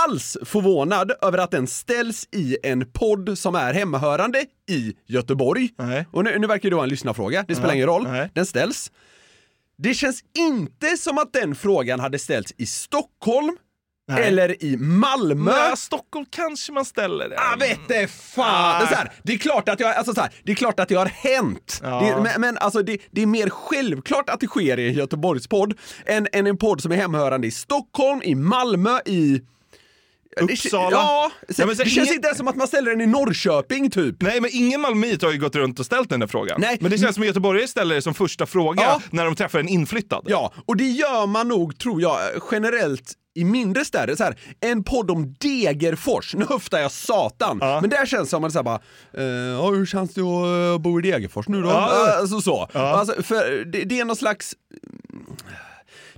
[0.07, 5.69] alls förvånad över att den ställs i en podd som är hemmahörande i Göteborg.
[6.13, 7.75] Och nu, nu verkar det vara en lyssnarfråga, det spelar Ja.
[7.75, 8.03] ingen roll.
[8.03, 8.31] Nej.
[8.35, 8.93] Den ställs.
[9.83, 13.57] Det känns inte som att den frågan hade ställts i Stockholm
[14.09, 14.29] Nej.
[14.29, 15.53] eller i Malmö.
[15.53, 17.37] Nej, Stockholm kanske man ställer det.
[17.39, 18.81] Ah, vet fan!
[18.81, 20.89] Det, är här, det, är klart att jag, alltså så här, det är klart att
[20.89, 21.81] det har hänt.
[21.83, 22.01] Ja.
[22.01, 25.75] Det, men men alltså det, det är mer självklart att det sker i en Göteborgspodd
[26.07, 29.41] än, än en podd som är hemhörande i Stockholm, i Malmö, i...
[30.41, 30.91] Uppsala.
[30.91, 33.01] Ja, Ja, så, men så det känns ingen- inte ens som att man ställer den
[33.01, 34.17] i Norrköping typ.
[34.23, 36.61] Nej, men ingen malmöit har ju gått runt och ställt den där frågan.
[36.61, 36.79] Nej.
[36.81, 39.01] Men det känns som att göteborgare ställer det som första fråga Ja.
[39.11, 40.25] när de träffar en inflyttad.
[40.27, 42.19] Ja, och det gör man nog, tror jag,
[42.53, 44.17] generellt i mindre städer.
[44.17, 48.37] Så här, en podd om Degerfors, nu höftar jag satan, men där känns det som
[48.37, 48.81] att man säger bara,
[49.19, 51.69] eh, ja, hur känns det att eh, bo i Degerfors nu då?
[51.69, 52.17] Ja.
[52.21, 52.69] Alltså så.
[52.73, 54.55] Alltså, för det, det är någon slags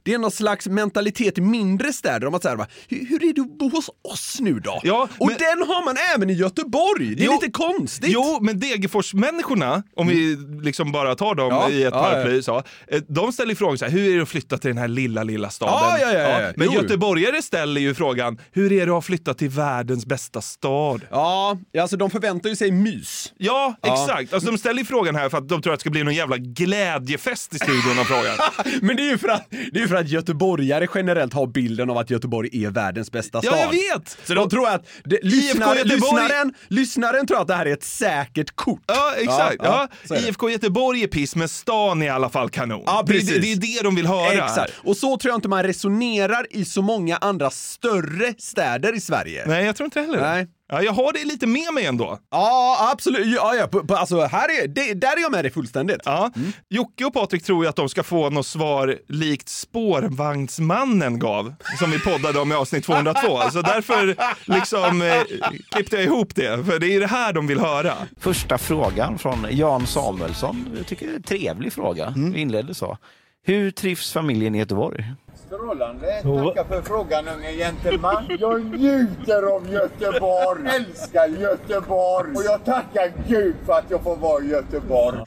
[0.05, 3.59] det är någon slags mentalitet i mindre städer om att säga, hur, är det att
[3.59, 4.81] bo hos oss nu då?
[4.83, 7.15] Ja, och men- den har man även i Göteborg!
[7.15, 8.11] Det är Jo, lite konstigt.
[8.13, 12.63] Jo, men Degerfors-människorna, om vi liksom bara tar dem Ja, i ett ja, paraply, så,
[12.89, 15.23] eh, de ställer frågan så här, hur är det att flytta till den här lilla,
[15.23, 15.75] lilla staden?
[16.01, 16.53] Ja, ja, ja, ja.
[16.57, 21.01] Men Jo, göteborgare ställer ju frågan, hur är det att flytta till världens bästa stad?
[21.11, 23.33] Ja, alltså de förväntar ju sig mys.
[23.39, 24.33] Ja, exakt.
[24.33, 26.15] Alltså, de ställer ju frågan här för att de tror att det ska bli någon
[26.15, 28.37] jävla glädjefest i studion av frågan.
[28.83, 31.91] Men det är ju för att, det är ju för att göteborgare generellt har bilden
[31.91, 33.59] av att Göteborg är världens bästa Ja, stad.
[33.63, 34.19] jag vet!
[34.25, 37.85] Så de tror att, det, lyssnar, Göteborg- lyssnaren, lyssnaren tror att det här är ett
[37.85, 38.83] säkert kort.
[38.87, 39.57] Ja, exakt.
[39.59, 40.19] Ja, det.
[40.29, 42.83] IFK Göteborg är piss, men stan är i alla fall kanon.
[42.87, 43.31] Ja, det, precis.
[43.31, 44.45] det, det är det de vill höra.
[44.45, 44.73] Exakt.
[44.85, 49.45] Och så tror jag inte man resonerar i så många andra större städer i Sverige.
[49.47, 50.23] Nej, jag tror inte heller det.
[50.31, 50.47] Nej.
[50.75, 52.19] Ja, jag har det lite med mig ändå.
[52.31, 53.27] Ja, absolut.
[53.27, 53.67] Ja, ja.
[53.67, 56.01] På, på, alltså, här är, det, där är jag med dig fullständigt.
[56.05, 56.31] Ja.
[56.69, 61.91] Jocke och Patrik tror ju att de ska få något svar likt spårvagnsmannen gav, som
[61.91, 63.41] vi poddade om i avsnitt 202.
[63.53, 65.23] Så därför liksom eh,
[65.71, 67.95] klippte jag ihop det, för det är det här de vill höra.
[68.21, 70.69] Första frågan från Jan Samuelsson.
[70.77, 72.07] Jag tycker det är en trevlig fråga.
[72.07, 72.33] Mm.
[72.33, 72.99] Vi inledde så.
[73.47, 75.13] Hur trivs familjen i Göteborg?
[75.47, 76.07] Strålande.
[76.23, 78.25] Tackar för frågan unge gentleman.
[78.41, 80.69] Jag njuter av Göteborg.
[80.69, 82.35] Älskar Göteborg.
[82.37, 85.19] Och jag tackar Gud för att jag får vara i Göteborg.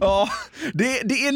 [0.00, 0.28] Ja,
[0.74, 1.32] det, det är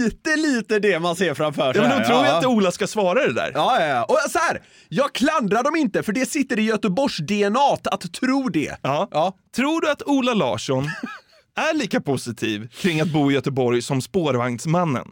[0.00, 1.82] lite, lite det man ser framför sig.
[1.82, 2.10] Ja, men de här.
[2.10, 2.38] tror Ja.
[2.38, 3.50] att Ola ska svara det där.
[3.54, 4.04] Ja, ja, ja.
[4.04, 8.48] Och så här, jag klandrar dem inte för det sitter i Göteborgs DNA att tro
[8.48, 8.76] det.
[8.82, 9.08] Ja.
[9.10, 9.32] Ja.
[9.56, 10.84] Tror du att Ola Larsson
[11.56, 15.08] är lika positiv kring att bo i Göteborg som spårvagnsmannen?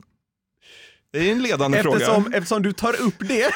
[1.10, 2.36] Det är en ledande Eftersom, fråga.
[2.36, 3.52] eftersom du tar upp det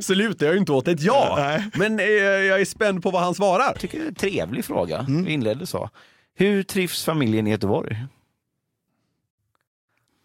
[0.04, 1.34] så lutar jag ju inte åt ett ja.
[1.38, 1.70] Nej.
[1.74, 3.64] Men eh, jag är spänd på vad han svarar.
[3.64, 4.98] Jag tycker det är en trevlig fråga.
[4.98, 5.24] Mm.
[5.24, 5.90] Vi inledde så.
[6.34, 8.04] Hur trivs familjen i Göteborg?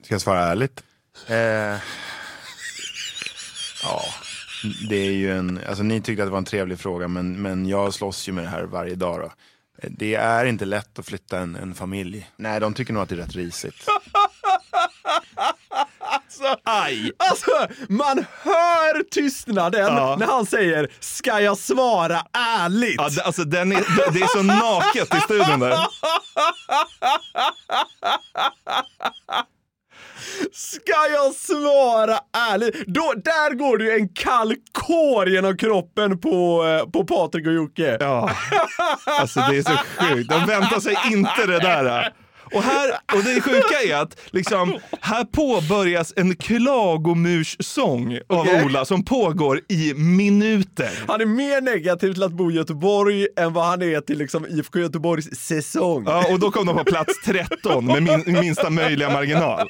[0.03, 0.83] Ska jag svara ärligt?
[1.27, 1.35] Eh,
[3.83, 4.01] ja,
[4.89, 7.65] det är ju en, alltså ni tyckte att det var en trevlig fråga men, men
[7.65, 9.25] jag slåss ju med det här varje dag då.
[9.77, 12.29] Eh, Det är inte lätt att flytta en, en familj.
[12.37, 13.85] Nej, de tycker nog att det är rätt risigt.
[16.43, 17.11] Alltså, Aj.
[17.17, 17.51] alltså,
[17.89, 20.15] man hör tystnaden Ja.
[20.19, 22.21] när han säger “Ska jag svara
[22.59, 25.77] ärligt?” Ja, det- alltså, den är, det är så naket i studion där.
[30.53, 32.19] Ska jag svara
[32.51, 32.87] ärligt?
[32.87, 37.53] Då, där går det ju en kall kår genom kroppen på, eh, på Patrik och
[37.53, 37.97] Jocke.
[37.99, 38.31] Ja,
[39.05, 40.29] alltså det är så sjukt.
[40.29, 42.13] De väntar sig inte det där.
[42.53, 48.65] Och, här, och det sjuka är att liksom, här påbörjas en klagomurssång av Okej.
[48.65, 51.03] Ola som pågår i minuter.
[51.07, 54.45] Han är mer negativ till att bo i Göteborg än vad han är till liksom
[54.49, 56.03] IFK Göteborgs säsong.
[56.07, 59.67] Ja, och då kom de på plats 13 med min, minsta möjliga marginal.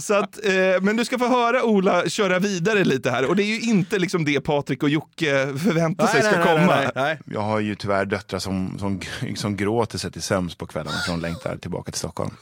[0.00, 3.42] Så att, eh, men du ska få höra Ola köra vidare lite här och det
[3.42, 6.90] är ju inte liksom det Patrik och Jocke förväntar sig ska komma.
[6.94, 7.18] nej.
[7.24, 9.00] Jag har ju tyvärr döttrar som, som,
[9.36, 12.36] som gråter sig till sömns på kvällarna för de längtar tillbaka till Stockholm.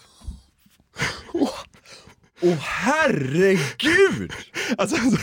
[2.43, 4.33] Åh herregud!
[4.79, 5.19] Alltså, Alltså,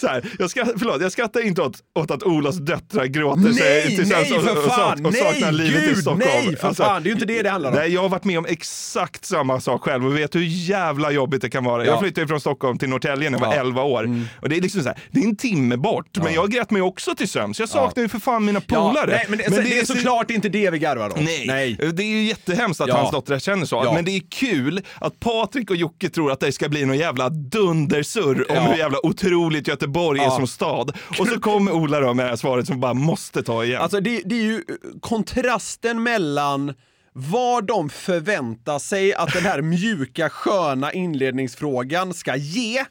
[0.00, 3.54] så här, jag, skrattar, förlåt, jag skrattar inte åt, åt att Olas döttrar gråter Nej,
[3.54, 6.22] sig till nej, sömns för och, och, fan, och, nej, saknar livet i gud, Stockholm.
[6.36, 7.76] Alltså, nej, för fan, det är ju inte det det handlar om.
[7.76, 11.42] Nej, jag har varit med om exakt samma sak själv och vet hur jävla jobbigt
[11.42, 11.84] det kan vara.
[11.84, 11.90] Ja.
[11.90, 13.60] Jag flyttade från Stockholm till Norrtälje när jag var Ja.
[13.60, 13.66] Mm.
[13.68, 14.26] 11 år.
[14.42, 16.82] Och det är liksom så här, det är en timme bort, men jag grät mig
[16.82, 17.60] också till sömns.
[17.60, 19.06] Jag saknar ju för fan mina polare.
[19.10, 21.24] nej, men det, det är såklart inte det vi garvar om.
[21.24, 21.76] Nej.
[21.94, 22.96] det är ju jättehemskt att Ja.
[22.96, 23.82] hans dottrar känner så.
[23.84, 23.92] Ja.
[23.92, 27.28] Men det är kul att Patrik och Jocke tror att det ska bli någon jävla
[27.28, 28.62] dundersurr om Ja.
[28.62, 30.30] hur jävla otroligt Göteborg är Ja.
[30.30, 30.96] som stad.
[31.18, 33.82] Och så kommer Ola då med det här svaret som bara måste ta igen.
[33.82, 34.64] Alltså det, det är ju
[35.00, 36.74] kontrasten mellan
[37.12, 42.84] vad de förväntar sig att den här mjuka sköna inledningsfrågan ska ge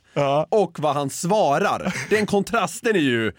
[0.49, 1.93] och vad han svarar.
[2.09, 3.31] Den kontrasten är ju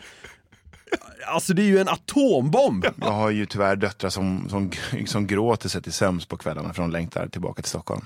[1.26, 2.86] Alltså det är ju en atombomb.
[3.00, 4.70] Jag har ju tyvärr döttrar som, som,
[5.06, 8.00] som gråter sig till sömns på kvällarna för de längtar tillbaka till Stockholm.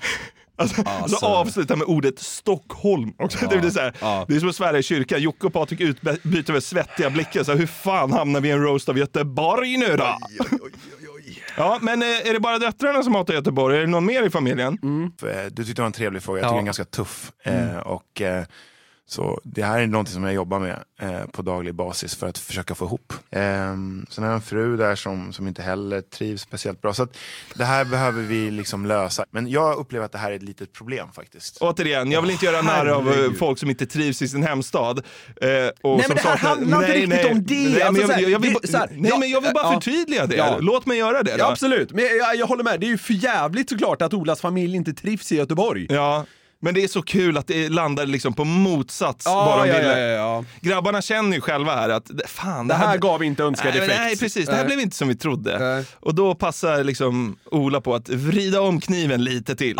[0.61, 1.17] Alltså, Alltså.
[1.17, 3.13] Så avsluta med ordet Stockholm.
[3.17, 3.37] Också.
[3.41, 3.47] Ja.
[3.47, 4.25] Det, blir så här, Ja.
[4.27, 5.21] det är som att svära i kyrkan.
[5.21, 7.43] Jocke och Patrik utbyter väl svettiga blickar.
[7.43, 10.17] Så här, hur fan hamnar vi i en roast av Göteborg nu då?
[11.57, 13.77] Ja, men eh, är det bara döttrarna som hatar Göteborg?
[13.77, 14.73] Är det någon mer i familjen?
[15.23, 16.55] Eh, Du tyckte det var en trevlig fråga, jag tycker Ja.
[16.55, 17.31] den är ganska tuff.
[17.45, 17.69] Mm.
[17.69, 18.43] Eh, och, eh,
[19.11, 22.37] så det här är någonting som jag jobbar med eh, på daglig basis för att
[22.37, 23.13] försöka få ihop.
[23.29, 23.41] Eh,
[24.09, 26.93] sen har jag en fru där som, som inte heller trivs speciellt bra.
[26.93, 27.17] Så att
[27.55, 29.25] det här behöver vi liksom lösa.
[29.31, 31.57] Men jag upplever att det här är ett litet problem faktiskt.
[31.61, 34.97] Återigen, jag vill inte göra narr av eh, folk som inte trivs i sin hemstad.
[35.41, 35.47] Eh,
[35.81, 37.55] och Nej, som men det här handlar inte riktigt om det.
[37.55, 39.63] Nej, men Alltså, jag, jag, jag, vill, det- här, nej, ja, men jag vill bara
[39.63, 39.73] ja.
[39.73, 40.35] förtydliga det.
[40.35, 40.57] Ja.
[40.59, 41.31] Låt mig göra det.
[41.31, 41.45] Ja, då.
[41.45, 42.79] absolut, men jag, jag håller med.
[42.79, 45.87] Det är ju för jävligt såklart att Olas familj inte trivs i Göteborg.
[45.89, 46.25] Ja,
[46.63, 49.77] men det är så kul att det landar liksom på motsats Ja, vad de ja,
[49.77, 49.99] ville.
[49.99, 50.45] ja, ja, ja.
[50.61, 53.99] Grabbarna känner ju själva här att det- fan, Det här gav inte önskad nej, effekt.
[53.99, 54.45] Nej, precis.
[54.45, 54.65] Det här Nej.
[54.67, 55.85] blev inte som vi trodde.
[55.99, 59.77] Och då passar liksom Ola på att vrida om kniven lite till.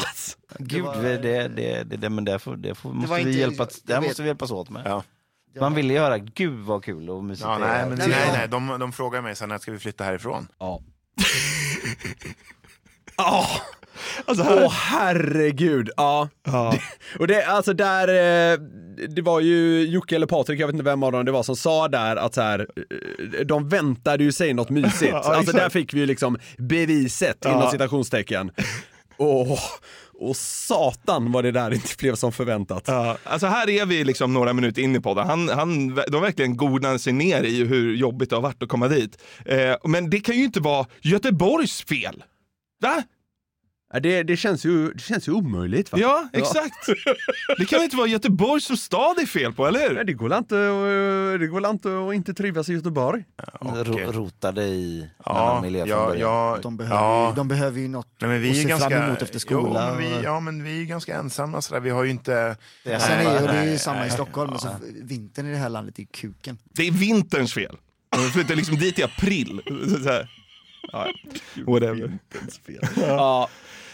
[0.60, 4.24] Gud, det, det, det, det, men det, får, det får, måste vi hjälpas, det måste
[4.24, 4.84] vi åt med.
[4.86, 5.04] Ja.
[5.60, 7.52] Man ville göra, gud vad kul och musicera.
[7.52, 10.48] Ja, nej, men, nej, nej, de, de frågar mig sen när ska vi flytta härifrån.
[10.60, 10.82] Ja.
[14.25, 16.30] Alltså Åh herregud, ja.
[16.43, 16.82] Det,
[17.19, 18.08] och det, alltså där,
[18.54, 18.60] eh,
[19.10, 21.56] det var ju Jocke eller Patrik, jag vet inte vem av dem det var som
[21.56, 22.60] sa där att så här,
[23.39, 25.12] eh, de väntade ju sig något mysigt.
[25.12, 27.51] Ja, alltså där fick vi ju liksom beviset Ja.
[27.58, 28.51] inom citationstecken.
[29.17, 29.51] Och,
[30.19, 32.84] och satan vad det där inte blev som förväntat.
[32.88, 35.27] Ja, alltså här är vi liksom några minuter in i podden.
[35.27, 38.88] Han, han, de verkligen godnar sig ner i hur jobbigt det har varit att komma
[38.88, 39.17] dit.
[39.45, 42.23] Eh, men det kan ju inte vara Göteborgs fel.
[42.82, 43.04] Va?
[43.93, 45.97] Ja, Det, det, känns ju, det känns ju omöjligt va?
[46.01, 46.86] Ja, exakt.
[47.58, 49.95] Det kan väl inte vara Göteborg som stad det är fel på, eller hur?
[49.95, 50.56] Nej, det går inte,
[51.34, 53.23] att- det går inte att inte trivas i Göteborg.
[53.62, 56.19] Ro, rotade i Ja, annan miljö från ja, början.
[56.21, 57.30] ja, De behöver, ja.
[57.30, 59.36] ju, de behöver ju något Nej, men vi att är se ganska, fram emot efter
[59.36, 59.73] Jo, skolan.
[59.73, 61.82] men vi, ja, men vi är ganska ensamma sådär.
[61.82, 62.56] Vi har ju inte...
[62.84, 64.10] Det är Sen är ju det är ju samma i.
[64.10, 64.69] Stockholm, alltså,
[65.01, 66.58] vintern i det här landet är kuken.
[66.63, 67.77] Det är vinterns fel.
[68.10, 69.62] De flyttade liksom dit i april.
[70.04, 70.30] Så här.
[70.91, 71.08] Ja,
[71.65, 72.17] whatever.
[73.08, 73.49] Ja.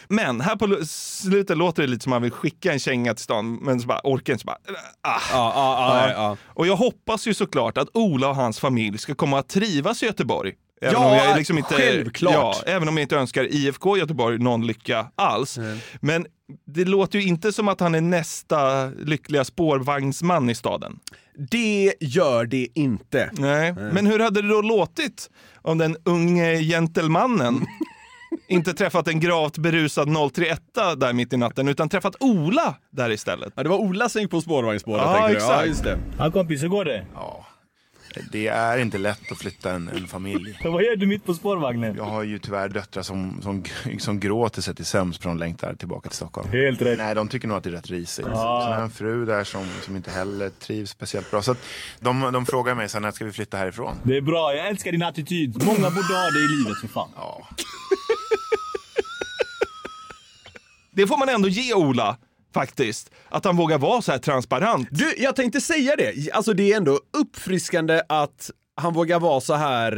[0.09, 3.23] Men här på slutet låter det lite som att man vill skicka en känga till
[3.23, 4.41] stan, men så bara orkar inte.
[4.41, 4.57] Så bara,
[5.01, 5.19] ah.
[5.31, 6.37] Ja, ja, ja.
[6.45, 10.05] Och jag hoppas ju såklart att Ola och hans familj ska komma att trivas i
[10.05, 10.53] Göteborg.
[10.81, 12.33] Även Ja, om jag liksom inte, självklart.
[12.65, 15.59] Ja, även om jag inte önskar IFK Göteborg någon lycka alls.
[16.01, 16.25] Men
[16.65, 20.99] det låter ju inte som att han är nästa lyckliga spårvagnsman i staden.
[21.51, 23.29] Det gör det inte.
[23.33, 23.73] Nej.
[23.73, 25.29] Men hur hade det då låtit
[25.61, 27.65] om den unge gentlemannen
[28.47, 30.62] inte träffat en gravt berusad 031
[30.97, 33.53] där mitt i natten, utan träffat Ola där istället?
[33.55, 35.01] Ja, det var Ola som gick på spårvagnsspåret.
[35.05, 35.36] Ja, tänker du?
[35.36, 35.53] exakt.
[35.53, 35.99] Ja, just det.
[36.17, 37.05] Ja kompis, hur går det?
[37.13, 37.45] Ja.
[38.31, 40.60] Det är inte lätt att flytta en, en familj.
[40.63, 41.95] Vad gör du mitt på spårvagnen?
[41.97, 43.63] Jag har ju tyvärr döttrar som, som,
[43.99, 46.49] som gråter sig till sömns för de längtar tillbaka till Stockholm.
[46.51, 46.97] Helt rätt.
[46.97, 48.27] Nej, de tycker nog att det är rätt risigt.
[48.31, 48.33] Ja.
[48.33, 51.41] Sen har jag en fru där som, som inte heller trivs speciellt bra.
[51.41, 51.65] Så att
[51.99, 53.95] de, de frågar mig sen när ska vi flytta härifrån.
[54.03, 55.63] Det är bra, jag älskar din attityd.
[55.65, 57.10] Många borde ha det i livet för fan.
[57.15, 57.47] Ja.
[60.97, 62.17] Det får man ändå ge Ola,
[62.53, 63.12] faktiskt.
[63.29, 64.88] Att han vågar vara så här transparent.
[64.91, 66.31] Du, jag tänkte säga det.
[66.33, 69.91] Alltså det är ändå uppfriskande att han vågar vara så här,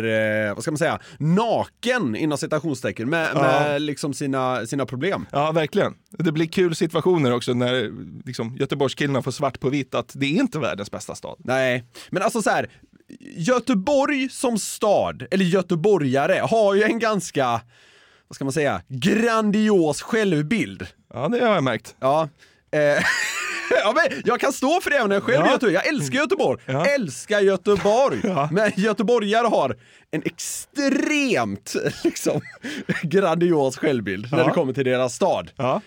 [0.47, 3.41] eh, vad ska man säga, naken inom citationstecken med, Ja.
[3.41, 5.25] med liksom sina, sina problem.
[5.31, 5.93] Ja, verkligen.
[6.09, 7.91] Det blir kul situationer också när
[8.25, 11.35] liksom, Göteborgskillarna får svart på vitt att det är inte världens bästa stad.
[11.39, 12.69] Nej, men alltså så här,
[13.37, 17.61] Göteborg som stad, eller göteborgare, har ju en ganska,
[18.29, 20.87] vad ska man säga, grandios självbild.
[21.13, 21.95] Ja, det har jag märkt.
[21.99, 22.29] Ja.
[22.71, 22.79] Eh,
[23.83, 25.51] ja, men jag kan stå för det även när jag själv Ja.
[25.51, 25.73] Göteborg.
[25.73, 26.61] Jag älskar Göteborg.
[26.65, 26.85] Ja.
[26.85, 28.19] Älskar Göteborg.
[28.51, 29.75] Men göteborgare har
[30.11, 32.41] en extremt liksom,
[33.03, 34.45] grandios självbild när Ja.
[34.45, 35.51] det kommer till deras stad.
[35.55, 35.81] Ja.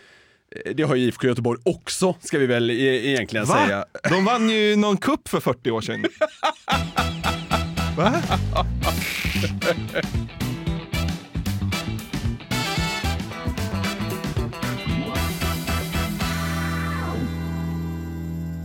[0.67, 3.65] Eh, Det har ju IFK Göteborg också, ska vi väl e- egentligen Va?
[3.67, 3.85] säga.
[4.09, 6.05] De vann ju någon kupp för 40 år sedan.
[7.97, 8.13] Va?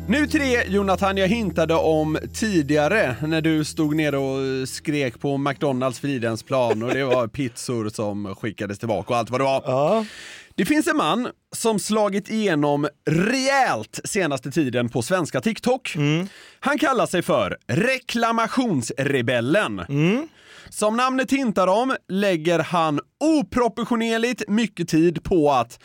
[0.09, 5.37] Nu till det Jonathan jag hintade om tidigare när du stod nere och skrek på
[5.37, 9.61] McDonalds Fridhemsplan och det var pizzor som skickades tillbaka och allt vad det var.
[10.55, 15.95] Det finns en man som slagit igenom rejält senaste tiden på svenska TikTok.
[16.59, 19.81] Han kallar sig för reklamationsrebellen.
[20.69, 25.79] Som namnet hintar om lägger han oproportionerligt mycket tid på att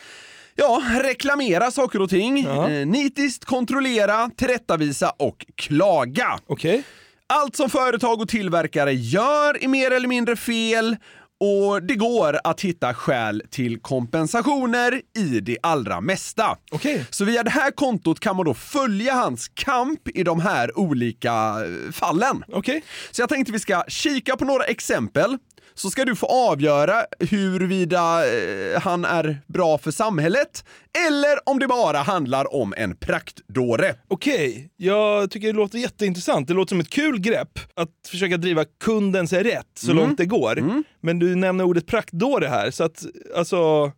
[0.55, 6.39] Ja, reklamera saker och ting, eh, nitiskt kontrollera, tillrättavisa och klaga.
[6.47, 6.83] Okej.
[7.27, 10.95] Allt som företag och tillverkare gör är mer eller mindre fel
[11.43, 16.57] och det går att hitta skäl till kompensationer i det allra mesta.
[16.71, 17.05] Okej.
[17.09, 21.31] Så via det här kontot kan man då följa hans kamp i de här olika
[21.33, 22.43] eh, fallen.
[22.51, 22.83] Okej.
[23.11, 25.37] Så jag tänkte vi ska kika på några exempel
[25.75, 30.65] så ska du få avgöra huruvida eh, han är bra för samhället
[31.07, 33.95] eller om det bara handlar om en praktdåre.
[34.07, 36.47] Okej, jag tycker det låter jätteintressant.
[36.47, 40.03] Det låter som ett kul grepp att försöka driva kundens rätt så Mm.
[40.03, 40.83] långt det går.
[41.01, 43.05] Men du nämner ordet praktdåre här, så att
[43.35, 43.91] alltså...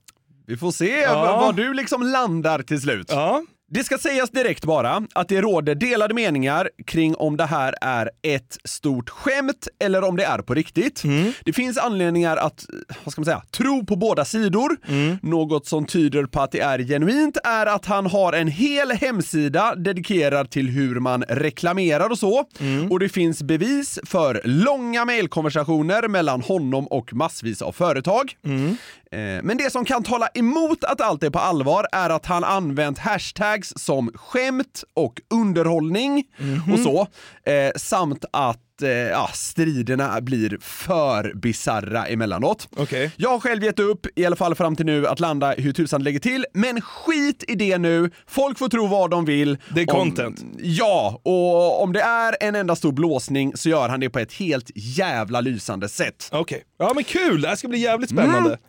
[0.48, 1.38] Vi får se Ja.
[1.42, 3.08] vad du liksom landar till slut.
[3.10, 3.44] Ja.
[3.72, 8.10] Det ska sägas direkt bara att det råder delade meningar kring om det här är
[8.22, 11.04] ett stort skämt eller om det är på riktigt.
[11.46, 12.66] Det finns anledningar att,
[13.04, 14.78] vad ska man säga, tro på båda sidor.
[15.22, 19.76] Något som tyder på att det är genuint är att han har en hel hemsida
[19.76, 22.46] dedikerad till hur man reklamerar och så.
[22.90, 28.36] Och det finns bevis för långa mejlkonversationer mellan honom och massvis av företag.
[29.12, 32.44] Eh, Men det som kan tala emot att allt är på allvar är att han
[32.44, 32.98] använt
[33.56, 36.24] hashtags som skämt och underhållning
[36.74, 37.08] och så.
[37.52, 42.68] Eh, samt att eh, ja, striderna blir för bizarra emellanåt.
[42.76, 43.12] Okej.
[43.16, 46.00] Jag har själv gett upp, i alla fall fram till nu, att landa hur tusan
[46.02, 46.46] det lägger till.
[46.54, 48.12] Men skit i det nu.
[48.28, 49.58] Folk får tro vad de vill.
[49.76, 50.46] Det är Om- content.
[50.60, 54.34] Ja, och om det är en enda stor blåsning så gör han det på ett
[54.34, 56.30] helt jävla lysande sätt.
[56.32, 56.64] Okej.
[56.80, 58.50] Ja men kul, det här ska bli jävligt spännande.
[58.50, 58.60] Mm.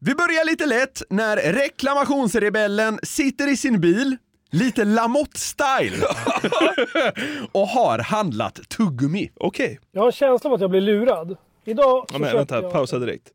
[0.00, 4.16] Vi börjar lite lätt när reklamationsrebellen sitter i sin bil,
[4.50, 6.04] lite Lamotte-style,
[7.52, 9.30] och har handlat tuggummi.
[9.36, 9.80] Okej.
[9.92, 11.36] Jag har en känsla av att jag blir lurad.
[11.64, 12.72] Idag så Ja, men köpte vänta, jag...
[12.72, 13.28] pausa direkt.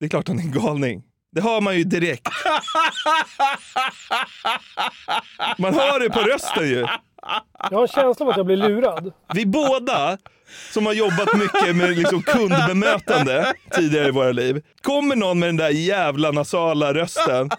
[0.00, 1.02] Det är klart han är en galning.
[1.32, 2.28] Det hör man ju direkt.
[5.58, 6.86] Man hör det på rösten ju.
[7.70, 9.12] Jag har en känsla av att jag blir lurad.
[9.34, 10.18] Vi båda
[10.72, 14.62] som har jobbat mycket med liksom kundbemötande tidigare i våra liv.
[14.82, 17.50] Kommer någon med den där jävla nasala rösten,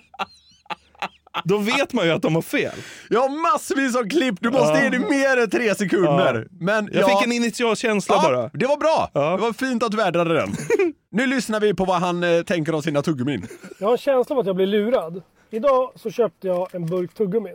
[1.45, 2.75] då vet man ju att de har fel.
[3.09, 4.83] Jag har massvis av klipp, du måste Ja.
[4.83, 6.47] ge det mer än tre sekunder.
[6.51, 8.49] Men Jag ja, fick en initial känsla ja, bara.
[8.53, 9.09] Det var bra!
[9.13, 10.49] Det var fint att du vädrade den.
[11.11, 13.47] nu lyssnar vi på vad han eh, tänker om sina tuggummin.
[13.79, 15.21] Jag har en känsla av att jag blir lurad.
[15.49, 17.53] Idag så köpte jag en burk tuggummi.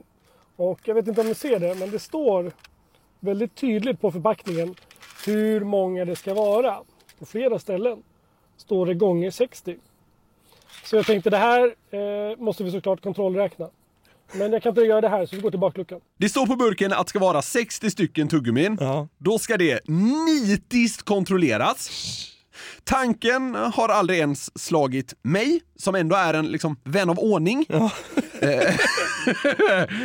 [0.57, 2.53] Och jag vet inte om ni ser det, men det står
[3.21, 4.75] väldigt tydligt på förpackningen
[5.27, 6.77] hur många det ska vara.
[7.19, 8.03] På flera ställen
[8.57, 9.77] står det gånger 60.
[10.85, 13.69] Så jag tänkte det här eh, måste vi såklart kontrollräkna.
[14.33, 16.01] Men jag kan inte göra det här så vi går till bakluckan.
[16.19, 18.79] Det står på burken att det ska vara 60 stycken tuggummin.
[19.19, 21.91] Då ska det nitiskt kontrolleras.
[22.85, 27.67] Tanken har aldrig ens slagit mig, som ändå är en liksom, vän av ordning.
[28.41, 28.75] Eh,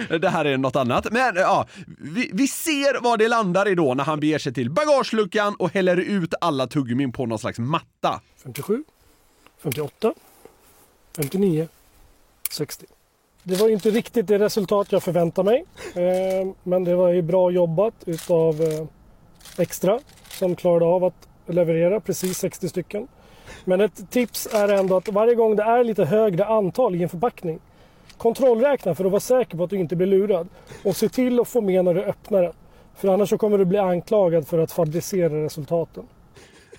[0.20, 1.12] det här är något annat.
[1.12, 1.68] Men ja,
[1.98, 5.74] vi, vi ser vad det landar i då när han beger sig till bagageluckan och
[5.74, 8.22] häller ut alla tuggummin på någon slags matta.
[8.44, 8.84] 57,
[9.64, 10.14] 58,
[11.20, 11.68] 59,
[12.52, 12.86] 60.
[13.44, 15.66] Det var inte riktigt det resultat jag förväntade mig.
[15.96, 18.86] Eh, men det var ju bra jobbat utav eh,
[19.58, 20.00] Extra
[20.30, 23.08] som klarade av att leverera precis 60 stycken.
[23.66, 27.10] Men ett tips är ändå att varje gång det är lite högre antal i en
[27.10, 27.60] förpackning
[28.18, 30.48] kontrollräkna för att vara säker på att du inte blir lurad.
[30.86, 32.54] Och se till att få med när du öppnar den.
[32.96, 36.04] För annars så kommer du bli anklagad för att fabricera resultaten.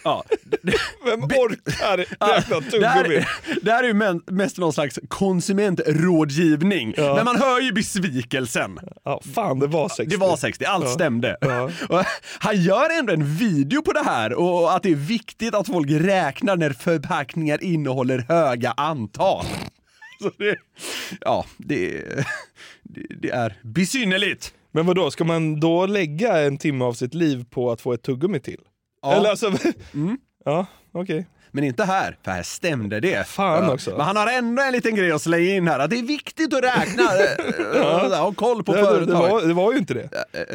[0.04, 0.24] Ja.
[1.04, 1.96] Vem orkar
[2.36, 3.24] räkna tuggummi?
[3.62, 6.94] det här är ju mest någon slags konsumentrådgivning.
[6.96, 8.78] Men man hör ju besvikelsen.
[9.04, 10.04] Ja, fan det var 60.
[10.04, 10.90] Det var 60, allt Ja.
[10.90, 11.36] stämde.
[11.40, 11.70] Ja.
[12.38, 15.90] Han gör ändå en video på det här och att det är viktigt att folk
[15.90, 19.44] räknar när förpackningar innehåller höga antal.
[20.22, 20.56] Så det,
[21.20, 22.02] ja, det,
[22.82, 24.54] det, det är besynnerligt.
[24.72, 27.92] Men vad då ska man då lägga en timme av sitt liv på att få
[27.92, 28.60] ett tuggummi till?
[29.02, 29.14] Ja.
[29.14, 29.52] Eller alltså,
[30.44, 31.26] ja okej.
[31.52, 33.26] Men inte här, för här stämde det.
[33.26, 33.72] Fan Ja.
[33.74, 33.90] också.
[33.90, 36.54] Men han har ändå en liten grej att slänga in här, att det är viktigt
[36.54, 37.02] att räkna
[37.74, 38.16] Ja.
[38.16, 39.06] ha koll på företag.
[39.08, 40.08] det, var, det var ju inte det.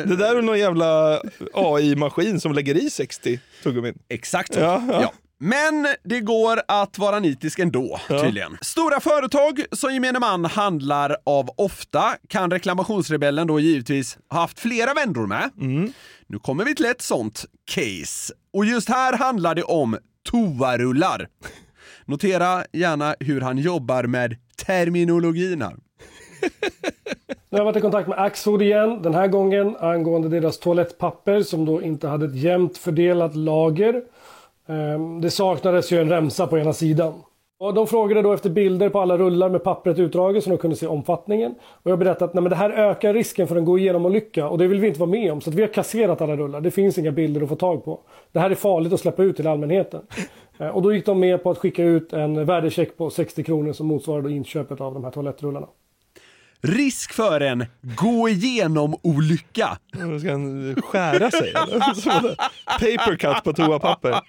[0.05, 1.21] Det där är någon jävla
[1.53, 3.97] AI-maskin som lägger i 60 tuggummin.
[4.09, 4.59] Exakt så.
[4.59, 5.13] Ja, ja.
[5.39, 8.21] Men det går att vara nitisk ändå, Ja.
[8.21, 8.57] tydligen.
[8.61, 14.93] Stora företag som gemene man handlar av ofta kan reklamationsrebellen då givetvis ha haft flera
[14.93, 15.49] vändor med.
[15.61, 15.93] Mm.
[16.27, 18.33] Nu kommer vi till ett sånt case.
[18.53, 19.97] Och just här handlar det om
[20.29, 21.27] toarullar.
[22.05, 25.75] Notera gärna hur han jobbar med terminologin här.
[27.49, 31.41] Nu har jag varit i kontakt med Axfood igen, den här gången angående deras toalettpapper
[31.41, 34.01] som då inte hade ett jämnt fördelat lager.
[34.67, 37.13] Ehm, Det saknades ju en remsa på ena sidan.
[37.59, 40.75] Och de frågade då efter bilder på alla rullar med pappret utdraget så de kunde
[40.75, 41.55] se omfattningen.
[41.83, 44.49] Och jag berättade att nej, men det här ökar risken för en gå igenom olycka
[44.49, 45.41] och det vill vi inte vara med om.
[45.41, 46.61] Så vi har kasserat alla rullar.
[46.61, 47.99] Det finns inga bilder att få tag på.
[48.31, 50.01] Det här är farligt att släppa ut till allmänheten.
[50.59, 53.73] Eh, Och då gick de med på att skicka ut en värdecheck på 60 kronor
[53.73, 55.67] som motsvarar då inköpet av de här toalettrullarna.
[56.61, 59.77] Risk för en gå igenom-olycka.
[60.19, 61.93] Ska han skära sig eller?
[61.93, 62.35] Som en
[62.65, 64.21] Paper cut på toapapper.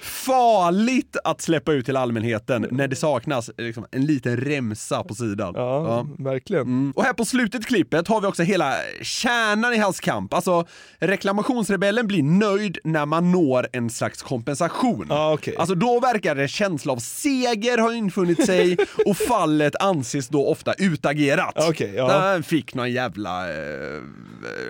[0.00, 5.52] Farligt att släppa ut till allmänheten när det saknas liksom, en liten remsa på sidan.
[5.56, 6.62] Ja, verkligen.
[6.62, 6.92] Mm.
[6.96, 10.34] Och här på slutet klippet har vi också hela kärnan i hans kamp.
[10.34, 10.66] Alltså,
[10.98, 15.06] reklamationsrebellen blir nöjd när man når en slags kompensation.
[15.08, 15.54] Ja, okej.
[15.58, 18.76] Alltså då verkar en känsla av seger ha infunnit sig
[19.06, 21.54] och fallet anses då ofta utagerat.
[21.68, 22.42] Okej, ja.
[22.42, 23.56] Fick någon jävla eh,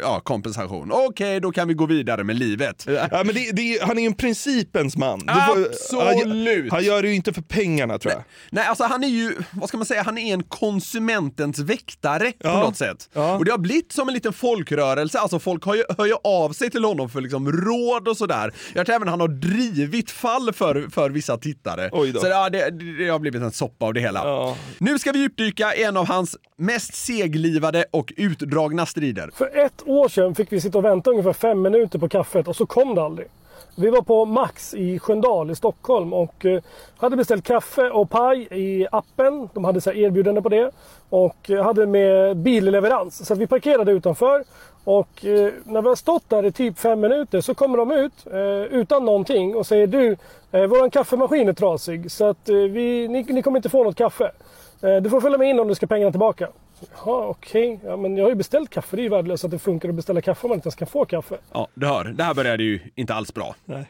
[0.03, 0.91] ja, kompensation.
[0.93, 2.85] Okej, då kan vi gå vidare med livet.
[2.89, 5.21] Ja, men det, det, han är ju en principens man.
[5.27, 5.77] Absolut.
[5.93, 8.23] Han, han gör det ju inte för pengarna tror jag.
[8.51, 12.49] Nej, alltså han är ju, vad ska man säga, han är en konsumentens väktare på
[12.49, 12.61] Ja.
[12.61, 13.09] något sätt.
[13.13, 13.37] Ja.
[13.37, 16.53] Och det har blivit som en liten folkrörelse, alltså folk har ju, hör ju av
[16.53, 18.53] sig till honom för liksom råd och sådär.
[18.75, 21.91] Jag tror även han har drivit fall för, för vissa tittare.
[22.21, 24.55] Så ja, det, det har blivit en soppa av det hela.
[24.79, 29.31] Nu ska vi djupdyka i en av hans mest seglivade och utdragna strider.
[29.35, 32.57] För ett år sedan fick vi sitta och vänta ungefär fem minuter på kaffet och
[32.57, 33.29] så kom det aldrig.
[33.81, 36.63] Vi var på Max i Sköndal i Stockholm och eh,
[36.97, 39.49] hade beställt kaffe och paj i appen.
[39.55, 40.71] De hade så här erbjudande på det.
[41.09, 43.27] Och eh, hade med billeverans.
[43.27, 44.45] Så vi parkerade utanför.
[44.85, 48.27] Och eh, när vi har stått där i typ fem minuter så kommer de ut
[48.71, 50.17] utan någonting och säger du,
[50.53, 54.31] eh, våran kaffemaskin är trasig så att vi, ni, ni kommer inte få något kaffe.
[54.83, 56.49] Eh, du får följa med in om du ska pengarna tillbaka.
[56.95, 57.81] Jaha, okej.
[57.85, 58.97] Ja, men jag har ju beställt kaffe.
[58.97, 60.89] Det är ju värdelöst att det funkar att beställa kaffe om man inte ens kan
[60.89, 61.39] få kaffe.
[61.53, 63.55] Ja, du hör, det här började ju inte alls bra.
[63.65, 63.87] Nej.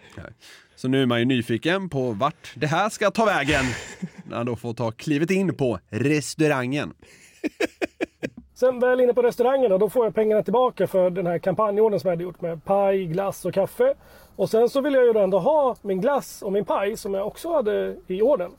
[0.76, 3.64] Så nu är man ju nyfiken på vart det här ska ta vägen
[4.24, 6.94] när han då får ta klivet in på restaurangen.
[8.54, 12.00] Sen väl inne på restaurangen då, då får jag pengarna tillbaka för den här kampanjordern
[12.00, 13.94] som jag hade gjort med paj, glass och kaffe.
[14.36, 17.14] Och sen så vill jag ju då ändå ha min glass och min paj som
[17.14, 18.52] jag också hade i ordern.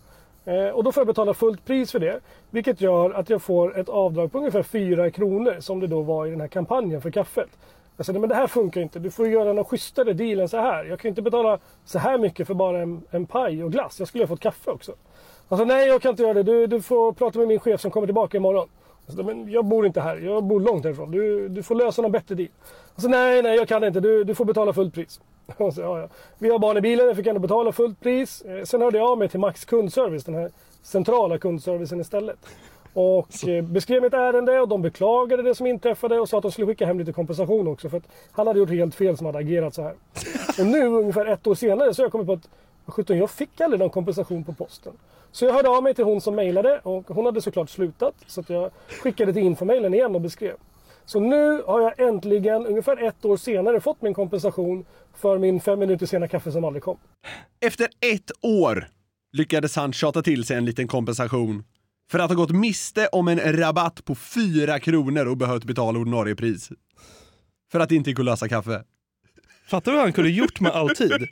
[0.50, 2.20] Eh, och då får jag betala fullt pris för det.
[2.50, 6.28] Vilket gör att jag får ett avdrag på ungefär 4 kronor som det då var
[6.28, 7.50] i den här kampanjen för kaffet.
[7.98, 9.00] Jag sa, "Nej, men det här funkar inte.
[9.00, 10.86] Du får göra någon schysstare deal än så här.
[10.86, 14.00] Jag kan ju inte betala så här mycket för bara en, en paj och glass.
[14.00, 14.92] Jag skulle ha fått kaffe också.
[15.50, 16.44] Han sa, nej jag kan inte göra det.
[16.44, 18.68] Du, du får prata med min chef som kommer tillbaka imorgon.
[19.06, 20.18] Jag sa, men jag bor inte här.
[20.18, 21.12] Jag bor långt härifrån.
[21.12, 22.50] Du, du får lösa någon bättre deal.
[22.96, 24.00] Han sa, nej, nej jag kan inte.
[24.00, 25.22] Du, du får betala fullt pris.
[25.58, 26.08] Jag sa, ja, ja.
[26.38, 27.08] Vi har barn i bilen.
[27.08, 28.42] Jag fick ändå betala fullt pris.
[28.42, 30.24] Eh, Sen hörde jag av mig till Max kundservice.
[30.24, 30.52] Den här
[30.84, 32.38] centrala kundservicen istället.
[32.94, 36.52] Och eh, beskrev mitt ärende och de beklagade det som inträffade och sa att de
[36.52, 39.38] skulle skicka hem lite kompensation också för att han hade gjort helt fel som hade
[39.38, 39.94] agerat så här.
[40.60, 42.50] Och nu ungefär ett år senare så har jag kommit på att
[42.86, 44.94] "Vad sjutton, jag fick aldrig någon kompensation på posten.
[45.32, 48.44] Så jag hörde av mig till hon som mejlade och hon hade såklart slutat så
[48.48, 48.72] jag
[49.02, 50.56] skickade till infomailen igen och beskrev.
[51.10, 55.80] Så nu har jag äntligen ungefär ett år senare fått min kompensation för min fem
[55.80, 56.98] minuter sena kaffe som aldrig kom.
[57.60, 58.88] Efter ett år
[59.34, 61.64] lyckades han tjata till sig en liten kompensation
[62.12, 66.36] för att ha gått miste om en rabatt på fyra kronor och behövt betala ordinarie
[66.36, 66.70] pris.
[67.72, 68.84] För att det inte gick att lösa kaffe.
[69.70, 71.28] Fattar du vad han kunde gjort med all tid?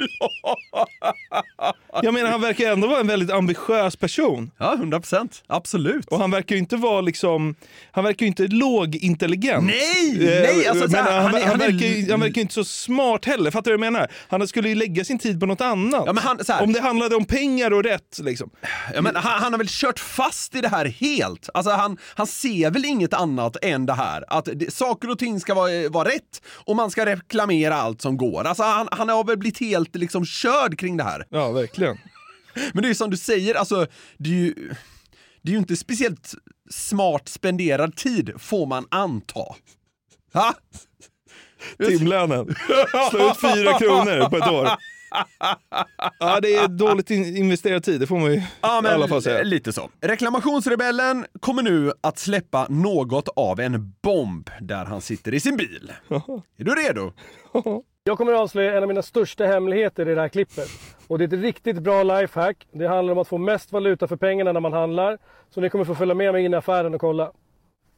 [2.04, 4.52] Jag menar han verkar ändå vara en väldigt ambitiös person.
[4.58, 5.44] Ja, 100 procent.
[5.48, 6.06] Absolut.
[6.06, 7.56] Och han verkar ju inte vara liksom,
[7.92, 9.66] han verkar ju inte lågintelligent.
[9.66, 10.12] Nej!
[10.36, 12.54] Eh, nej alltså, så men han, han, är- han verkar ju, han verkar ju inte
[12.54, 14.12] så smart heller, fattar du vad jag menar?
[14.28, 16.04] Han skulle ju lägga sin tid på något annat.
[16.06, 18.50] Ja, men han, så här, Om det handlade om pengar och rätt liksom.
[18.94, 21.50] Ja, men han, han har väl kört fast i det här helt.
[21.54, 24.24] Alltså han, han ser väl inget annat än det här.
[24.28, 28.18] Att det, saker och ting ska vara, vara rätt och man ska reklamera allt som
[28.18, 28.27] går.
[28.36, 31.26] Alltså han, han har väl blivit helt liksom körd kring det här.
[31.30, 31.98] Ja, verkligen.
[32.74, 34.54] Men det är ju som du säger, alltså det är ju,
[35.42, 36.34] det är ju inte speciellt
[36.70, 39.40] smart spenderad tid, får man anta.
[40.34, 40.54] Ha?
[41.88, 42.56] Timlönen.
[43.10, 44.68] Slå ut fyra kronor på ett år.
[46.20, 49.08] Ja, det är dåligt in- investerad tid, det får man ju Ja, i men alla
[49.08, 49.44] fall säga.
[49.44, 49.90] lite så.
[50.02, 55.92] Reklamationsrebellen kommer nu att släppa något av en bomb där han sitter i sin bil.
[56.58, 57.14] Är du redo?
[58.08, 60.68] Jag kommer att avslöja en av mina största hemligheter i det här klippet.
[61.08, 62.68] Och det är ett riktigt bra lifehack.
[62.72, 65.18] Det handlar om att få mest valuta för pengarna när man handlar.
[65.50, 67.32] Så ni kommer få följa med mig in i affären och kolla.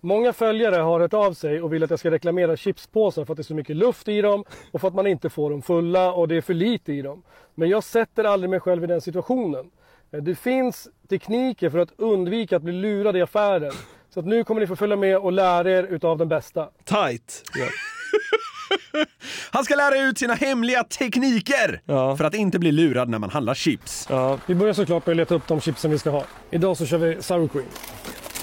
[0.01, 3.38] Många följare har hört av sig och vill att jag ska reklamera chipspåsar för att
[3.38, 6.14] det är så mycket luft i dem och för att man inte får dem fulla
[6.14, 7.24] och det är för lite i dem.
[7.55, 9.72] Men jag sätter aldrig mig själv i den situationen.
[10.10, 13.74] Det finns tekniker för att undvika att bli lurad i affären.
[14.10, 16.70] Så att nu kommer ni få följa med och lära er utav den bästa.
[16.86, 17.43] Tight!
[19.51, 21.82] Han ska lära ut sina hemliga tekniker
[22.17, 24.07] för att inte bli lurad när man handlar chips.
[24.45, 26.24] Vi börjar såklart med att leta upp de chipsen vi ska ha.
[26.51, 27.65] Idag så kör vi sour cream.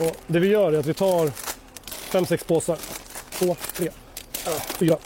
[0.00, 1.30] Och det vi gör är att vi tar
[1.90, 2.76] fem sex påsar.
[3.30, 3.88] Två, tre,
[4.78, 4.96] fyra,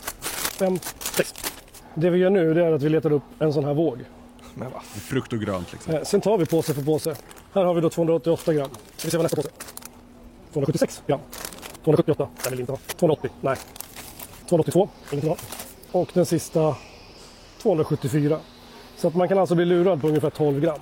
[0.59, 1.35] fem, sex.
[1.95, 3.99] Det vi gör nu det är att vi letar upp en sån här våg.
[5.09, 5.95] Frukt och grönt liksom.
[5.95, 7.17] Eh, Sen tar vi påse för påse.
[7.55, 8.71] Här har vi då 288 gram.
[9.05, 10.53] Vi ser vad nästa påse är.
[10.53, 11.21] 276 gram.
[11.85, 12.29] 278.
[12.43, 12.79] Den vill vi inte ha.
[12.97, 13.31] 280.
[13.41, 13.57] Nej.
[14.51, 14.89] 282.
[15.13, 15.37] Ingenting ha.
[16.01, 16.77] Och den sista
[17.63, 18.39] 274.
[18.97, 20.81] Så att man kan alltså bli lurad på ungefär 12 gram.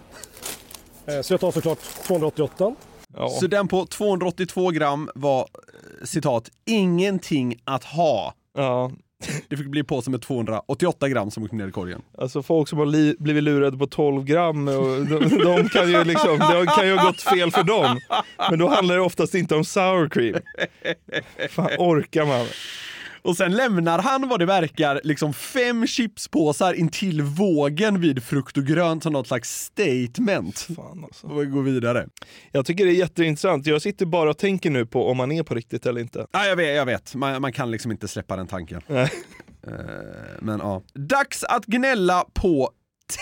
[1.07, 2.75] Eh, Så jag tar såklart 288.
[3.41, 8.35] Så den på 282 gram var, eh, citat, ingenting att ha.
[8.57, 8.91] Ja.
[9.49, 12.03] Det fick bli på som med 288 gram som åkte ner i korgen.
[12.19, 16.05] Alltså folk som har li- blivit lurade på 12 gram, och de, de kan ju
[16.05, 18.01] liksom, det kan ju ha gått fel för dem.
[18.51, 20.35] Men då handlar det oftast inte om sour cream.
[21.51, 22.47] Fan orkar man?
[23.23, 28.65] Och sen lämnar han vad det verkar liksom fem chipspåsar intill vågen vid frukt och
[28.65, 30.59] grönt som något slags statement.
[30.77, 31.27] Fan alltså.
[31.27, 32.09] Och vi går vidare.
[32.53, 33.67] Jag tycker det är jätteintressant.
[33.67, 36.27] Jag sitter bara och tänker nu på om man är på riktigt eller inte.
[36.33, 37.15] Ja, jag vet, jag vet.
[37.15, 38.81] Man, man kan liksom inte släppa den tanken.
[38.87, 39.11] Nej.
[39.67, 39.73] Eh,
[40.41, 40.83] men ja.
[40.95, 42.71] Dags att gnälla på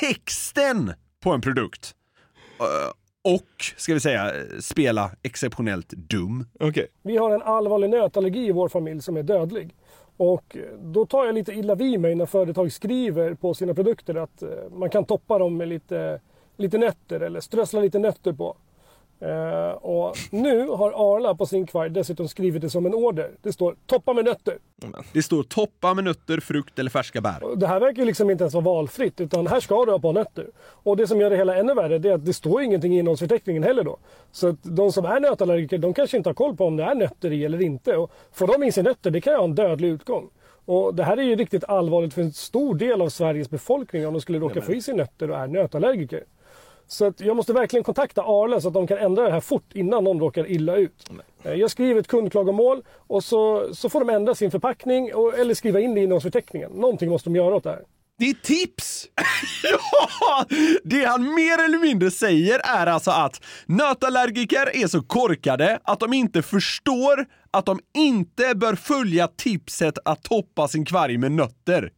[0.00, 0.92] texten
[1.22, 1.94] på en produkt.
[2.60, 2.92] Eh,
[3.34, 6.46] och, ska vi säga, spela exceptionellt dum.
[6.60, 6.86] Okej.
[7.02, 9.74] Vi har en allvarlig nötallergi i vår familj som är dödlig.
[10.16, 14.42] Och då tar jag lite illa vid mig när företag skriver på sina produkter att
[14.42, 16.20] eh, man kan toppa dem med lite,
[16.56, 18.56] lite nötter eller strössla lite nötter på.
[19.20, 23.30] Eh, och nu har Arla på sin kvaj dessutom skrivit det som en order.
[23.42, 24.58] Det står toppa med nötter.
[25.12, 27.44] Det står toppa med nötter, frukt eller färska bär.
[27.44, 29.98] Och Det här verkar ju liksom inte ens vara valfritt utan här ska du ha
[29.98, 30.46] på nötter.
[30.58, 32.98] Och det som gör det hela ännu värre det är att det står ingenting i
[32.98, 33.98] innehållsförteckningen heller då.
[34.32, 36.94] Så att de som är nötallergiker de kanske inte har koll på om det är
[36.94, 37.96] nötter i eller inte.
[37.96, 40.30] Och får de i sig nötter det kan ju ha en dödlig utgång.
[40.64, 44.12] Och det här är ju riktigt allvarligt för en stor del av Sveriges befolkning om
[44.12, 46.24] de skulle råka få i sig nötter och är nötallergiker.
[46.88, 49.72] Så att jag måste verkligen kontakta Arla så att de kan ändra det här fort
[49.74, 51.10] innan någon råkar illa ut.
[51.42, 55.54] Eh, Jag skriver ett kundklagomål och så, så får de ändra sin förpackning och, eller
[55.54, 56.70] skriva in det i innehållsförteckningen.
[56.70, 57.82] Någonting måste de göra åt det här.
[58.18, 59.06] Det är tips!
[59.62, 60.44] ja!
[60.84, 66.12] Det han mer eller mindre säger är alltså att nötallergiker är så korkade att de
[66.12, 71.90] inte förstår att de inte bör följa tipset att toppa sin kvarg med nötter.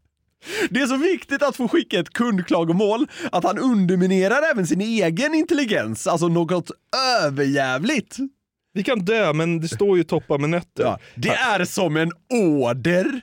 [0.71, 5.35] Det är så viktigt att få skicka ett kundklagomål att han underminerar även sin egen
[5.35, 6.71] intelligens, alltså något
[7.23, 8.17] överjävligt.
[8.75, 10.83] Vi kan dö, men det står ju toppa med nötter.
[10.85, 13.21] Ja, det är som en order.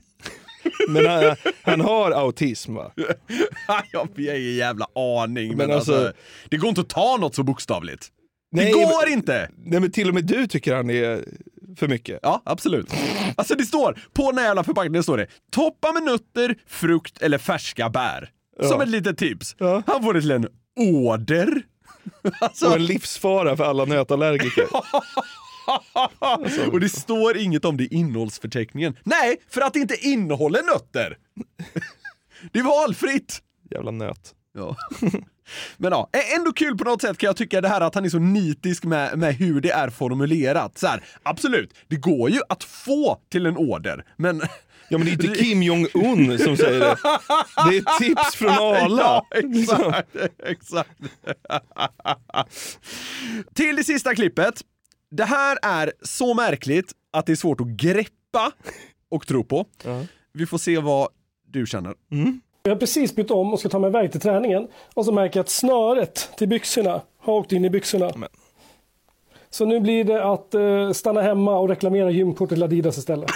[0.90, 2.92] Men han, han har autism va?
[3.92, 5.48] jag har ingen jävla aning.
[5.48, 6.14] Men, Men alltså, alltså-
[6.50, 8.08] det går inte att ta något så bokstavligt.
[8.56, 9.50] Det Nej, går men- inte!
[9.66, 11.24] Nej men till och med du tycker han är
[11.78, 12.20] för mycket.
[12.24, 12.94] Ja, absolut.
[13.36, 17.38] Alltså det står, på den här jävla förpackningen står det toppa med nötter, frukt eller
[17.38, 18.30] färska bär.
[18.62, 18.84] Som Ja.
[18.84, 19.56] ett litet tips.
[19.88, 20.48] Han får det till en
[20.80, 21.62] order.
[22.42, 24.68] Alltså, Och en livsfara för alla nötallergiker.
[26.72, 28.98] och det står inget om det i innehållsförteckningen.
[29.04, 31.18] Nej, för att det inte innehåller nötter.
[32.52, 33.40] Det är valfritt.
[33.72, 34.34] Jävla nöt.
[34.54, 34.76] Ja.
[35.78, 38.10] Men ja, ändå kul på något sätt kan jag tycka det här att han är
[38.10, 40.78] så nitisk med, med hur det är formulerat.
[40.78, 44.42] Så här, absolut, det går ju att få till en order, men...
[44.90, 46.98] Ja men det är inte Kim Jong-Un som säger det.
[47.70, 48.98] Det är tips från Arla.
[48.98, 50.90] Ja, exakt, exakt.
[53.54, 54.62] Till det sista klippet.
[55.12, 58.52] Det här är så märkligt att det är svårt att greppa
[59.10, 59.66] och tro på.
[60.34, 61.10] Vi får se vad
[61.48, 61.94] du känner.
[62.66, 65.40] Jag har precis bytt om och ska ta mig iväg till träningen och så märker
[65.40, 68.12] jag att snöret till byxorna har åkt in i byxorna.
[69.50, 73.30] Så nu blir det att eh, stanna hemma och reklamera gymkort till Adidas istället.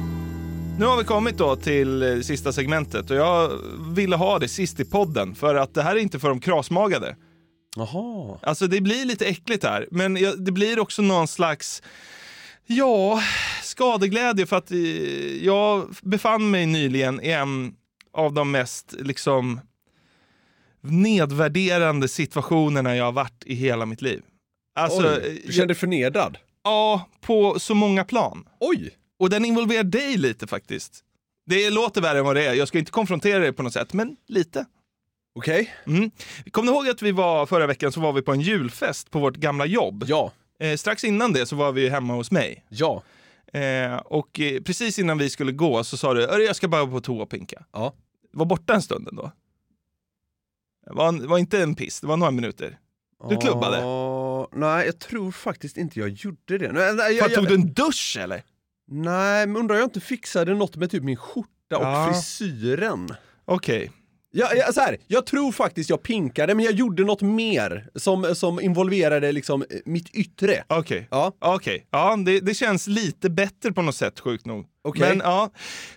[0.79, 3.51] Nu har vi kommit då till eh, sista segmentet och jag
[3.95, 7.15] ville ha det sist i podden för att det här är inte för de krasmagade.
[7.75, 8.39] Jaha.
[8.41, 11.83] Alltså det blir lite äckligt här, men det blir också någon slags,
[12.65, 13.21] ja,
[13.63, 14.77] skadeglädje för att eh,
[15.45, 17.73] jag befann mig nyligen i en
[18.13, 19.59] av de mest liksom
[20.81, 24.21] nedvärderande situationerna jag har varit i hela mitt liv.
[24.75, 26.37] Alltså, Oj, du kände dig förnedrad?
[26.63, 28.47] Ja, på så många plan.
[28.59, 28.91] Oj!
[29.21, 31.03] Och den involverar dig lite faktiskt.
[31.45, 32.53] Det låter värre än vad det är.
[32.53, 34.65] Jag ska inte konfrontera dig på något sätt, men lite.
[35.35, 35.73] Okej.
[35.87, 36.11] Mm.
[36.51, 39.19] Kommer ni ihåg att vi var förra veckan så var vi på en julfest på
[39.19, 40.03] vårt gamla jobb?
[40.07, 40.31] Ja.
[40.59, 42.65] Eh, strax innan det så var vi hemma hos mig.
[42.69, 43.03] Ja.
[43.53, 46.87] Eh, och eh, precis innan vi skulle gå så sa du, "Hörru, jag ska bara
[46.87, 47.63] på toa och pinka.
[47.71, 47.93] Ja.
[48.31, 49.31] Var borta en stund ändå.
[50.85, 52.77] Det var, var inte en piss, det var några minuter.
[53.29, 53.77] Du klubbade.
[53.77, 56.71] Ja, nej, jag tror faktiskt inte jag gjorde det.
[56.71, 58.43] Nej, nej, Fan, jag, tog jag, du en dusch eller?
[58.91, 62.09] Nej men undrar jag inte fixade något med typ min skjorta och Ja.
[62.13, 63.09] frisyren.
[63.45, 63.91] Okej.
[64.33, 68.35] Jag, jag, så här, jag tror faktiskt jag pinkade, men jag gjorde något mer som,
[68.35, 70.63] som involverade liksom eh, mitt yttre.
[70.67, 71.07] Okej.
[71.11, 71.33] Ja.
[71.39, 71.87] Okej.
[71.91, 74.65] Ja, det, det känns lite bättre på något sätt, sjukt nog.
[74.83, 75.09] Okej.
[75.09, 75.49] Men ja,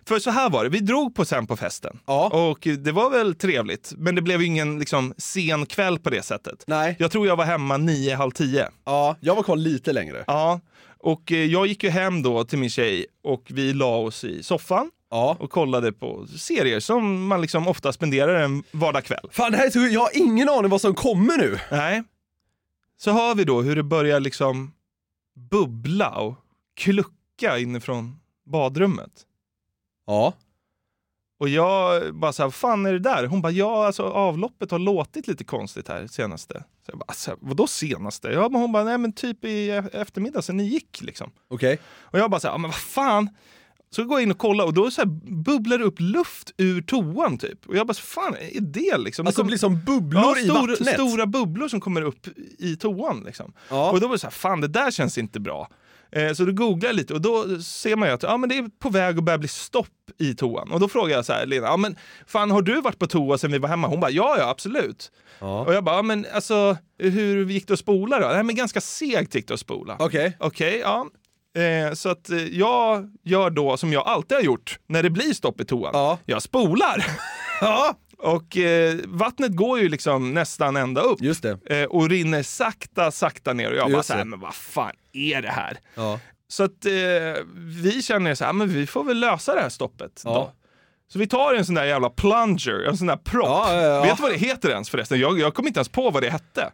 [0.09, 0.70] för så här var det.
[0.70, 1.99] Vi drog på sen på festen.
[2.07, 2.51] Ja.
[2.51, 6.64] Och det var väl trevligt, men det blev ingen liksom, sen kväll på det sättet.
[6.66, 6.97] Nej.
[6.99, 8.68] Jag tror jag var hemma nio, halv tio.
[8.85, 10.24] Ja, jag var kvar lite längre.
[10.26, 10.61] Ja,
[10.99, 14.43] och eh, jag gick ju hem då till min tjej och vi la oss i
[14.43, 15.36] soffan Ja.
[15.40, 19.28] och kollade på serier som man liksom ofta spenderar en vardagskväll.
[19.30, 21.58] Fan, det här är så, jag har ingen aning vad som kommer nu.
[21.70, 22.02] Nej.
[22.96, 24.72] Så hör vi då hur det börjar liksom
[25.50, 26.34] bubbla och
[26.76, 29.10] klucka inifrån badrummet.
[30.06, 30.32] Ja.
[31.38, 33.26] Och jag bara så här, vad fan är det där?
[33.26, 36.64] Hon bara, ja alltså avloppet har låtit lite konstigt här senaste.
[36.86, 38.28] Så jag bara, alltså, vadå senaste?
[38.28, 41.30] Ja, men hon bara, nej men typ i e- eftermiddag sen ni gick liksom.
[41.48, 41.78] Okej.
[42.00, 43.28] Och jag bara så här, ja, men vad fan.
[43.95, 45.07] Så går jag in och kollar och då så
[45.45, 47.66] bubblar det upp luft ur toan typ.
[47.68, 49.26] Och jag bara, så fan är det liksom?
[49.26, 50.95] Alltså det blir som bubblor ja, i vattnet.
[50.95, 52.26] stora bubblor som kommer upp
[52.59, 53.53] i toan liksom.
[53.68, 53.90] Ja.
[53.90, 55.68] Och då var det så här, fan det där känns inte bra.
[56.12, 58.59] Eh, Så då googlar jag lite och då ser man ju att ja, men det
[58.59, 59.88] är på väg att börja bli stopp
[60.18, 60.72] i toan.
[60.72, 63.38] Och då frågar jag så här, Lena, ja, men fan har du varit på toa
[63.38, 63.88] sen vi var hemma?
[63.88, 65.12] Hon bara, ja ja absolut.
[65.38, 65.64] Ja.
[65.64, 68.28] Och jag bara, ja, men alltså hur gick det att spola då?
[68.28, 69.97] Nej men ganska segt gick det att spola.
[69.99, 70.36] Okej.
[70.40, 71.07] Okej, ja.
[71.57, 75.34] Eh, så att eh, jag gör då som jag alltid har gjort när det blir
[75.34, 75.90] stopp i toan.
[75.94, 76.18] Ja.
[76.24, 77.07] Jag spolar.
[77.61, 77.94] Ja.
[78.18, 81.22] Och eh, vattnet går ju liksom nästan ända upp.
[81.22, 81.59] Just det.
[81.66, 83.70] Eh, och rinner sakta, sakta ner.
[83.70, 84.24] Och jag bara Just så här, det.
[84.30, 85.78] men vad fan är det här?
[85.94, 86.20] Ja.
[86.48, 86.92] Så att eh,
[87.82, 90.30] vi känner så här, men vi får väl lösa det här stoppet Ja.
[90.34, 90.52] då.
[91.12, 93.46] Så vi tar en sån där jävla plunger, en sån där propp.
[93.48, 94.02] Ja.
[94.05, 95.20] Vet du vad det heter ens förresten?
[95.20, 96.70] Jag, jag kom inte ens på vad det hette.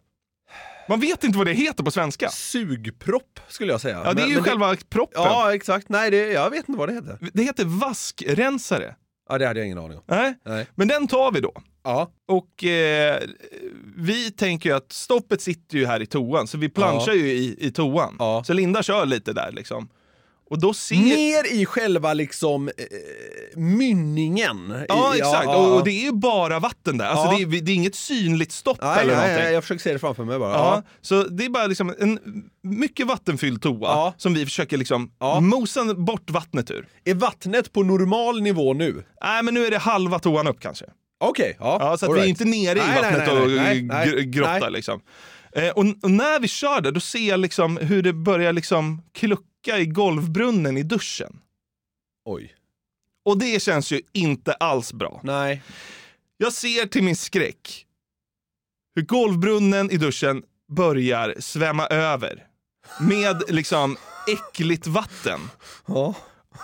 [0.88, 2.28] Man vet inte vad det heter på svenska.
[2.28, 4.02] Sugpropp skulle jag säga.
[4.04, 5.22] Ja, det är ju men själva proppen.
[5.22, 5.88] Ja, exakt.
[5.88, 7.18] Nej, det, jag vet inte vad det heter.
[7.32, 8.94] Det heter vaskrensare.
[9.28, 10.04] Ja, det hade jag ingen aning om.
[10.06, 10.34] Nej.
[10.44, 10.66] Nej.
[10.74, 11.52] Men den tar vi då.
[11.84, 12.10] Ja.
[12.28, 13.20] Och eh,
[13.96, 17.18] vi tänker ju att stoppet sitter ju här i toan, så vi planchar Ja.
[17.18, 18.16] ju i, i toan.
[18.18, 18.44] Ja.
[18.46, 19.88] Så Linda kör lite där liksom.
[20.50, 20.96] Och då ser...
[20.96, 22.74] Ner i själva liksom eh,
[23.60, 24.84] mynningen.
[24.88, 25.44] Ja, exakt.
[25.44, 25.74] ja, Och, ja.
[25.78, 27.06] och det är ju bara vatten där.
[27.06, 27.46] Alltså Ja.
[27.48, 29.36] det, är, det är inget synligt stopp Nej, eller någonting.
[29.36, 30.52] nej, jag försöker se det framför mig bara.
[30.52, 32.18] Ja, så det är bara liksom en
[32.62, 34.14] mycket vattenfylld toa Ja.
[34.16, 35.40] som vi försöker liksom Ja.
[35.40, 36.86] mosa bort vattnet ur.
[37.04, 39.04] Är vattnet på normal nivå nu?
[39.22, 40.84] Nej, men nu är det halva toan upp kanske.
[41.24, 41.76] Okej, ja.
[41.80, 42.40] Ja, så att all vi är right.
[42.40, 45.00] inte nere i Nej, vattnet nej, och nej, gr- grottar liksom.
[45.52, 49.02] Eh, och, och när vi kör där, då ser jag liksom hur det börjar liksom
[49.12, 51.40] klucka i golvbrunnen i duschen.
[52.24, 52.54] Oj.
[53.24, 55.20] Och det känns ju inte alls bra.
[55.24, 55.62] Nej.
[56.36, 57.86] Jag ser till min skräck
[58.94, 62.46] hur golvbrunnen i duschen börjar svämma över
[63.00, 63.96] med liksom
[64.28, 65.40] äckligt vatten.
[65.86, 66.14] Ja.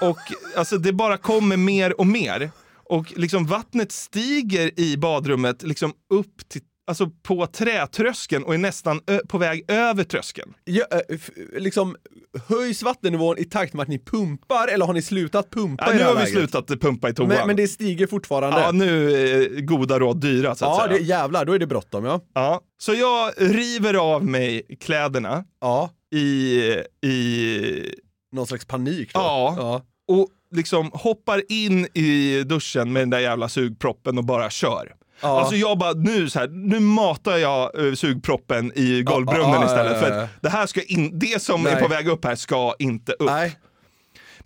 [0.00, 0.18] Och
[0.56, 2.50] alltså det bara kommer mer och mer.
[2.88, 9.00] Och liksom vattnet stiger i badrummet liksom upp till, alltså på trätröskeln och är nästan
[9.28, 10.54] på väg över tröskeln.
[10.64, 10.84] Ja,
[11.58, 11.96] liksom,
[12.48, 15.96] höjs vattennivån i takt med att ni pumpar eller har ni slutat pumpa Ja, i
[15.96, 16.34] nu har vi läget?
[16.34, 17.28] slutat pumpa i toan.
[17.28, 18.60] Men, men det stiger fortfarande?
[18.60, 20.98] Ja, nu är goda råd dyra så att ja säga.
[20.98, 22.20] det, jävlar, då är det bråttom ja.
[22.34, 22.60] Ja.
[22.78, 25.90] Så jag river av mig kläderna Ja.
[26.14, 26.60] i,
[27.06, 27.94] i
[28.32, 29.20] Någon slags panik då?
[29.20, 29.54] Ja.
[29.58, 29.82] ja.
[30.14, 34.94] och liksom hoppar in i duschen med den där jävla sugproppen och bara kör.
[35.20, 35.40] Ja.
[35.40, 39.66] Alltså jag bara, nu, så här, nu matar jag eh, sugproppen i golvbrunnen ja, ja,
[39.66, 40.00] istället.
[40.00, 41.72] För att det här ska in, det som Nej.
[41.72, 43.30] är på väg upp här ska inte upp.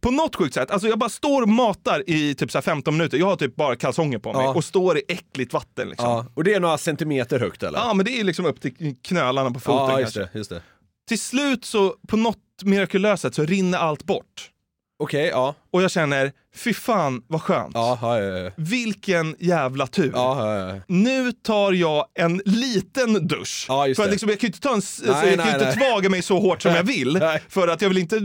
[0.01, 2.97] På något sjukt sätt, alltså jag bara står och matar i typ så här 15
[2.97, 3.18] minuter.
[3.18, 5.89] Jag har typ bara kalsonger på mig och står i äckligt vatten.
[5.89, 6.31] Liksom.
[6.35, 7.79] Och det är några centimeter högt eller?
[7.79, 10.62] Ja, men det är liksom upp till knölarna på foten ja, just det, just det.
[11.09, 14.51] Till slut så, på något mirakulöst sätt, så rinner allt bort.
[15.01, 15.55] Okej, ja.
[15.71, 17.71] Och jag känner, fy fan vad skönt.
[17.75, 18.51] Ja, ja, ja.
[18.57, 20.13] Vilken jävla tur.
[20.87, 23.65] Nu tar jag en liten dusch.
[23.67, 25.53] För att liksom, jag kan ju inte, ta en, Nej, så jag kan nej, ju
[25.53, 27.21] inte tvaga mig så hårt som jag vill.
[27.49, 28.21] För att jag vill inte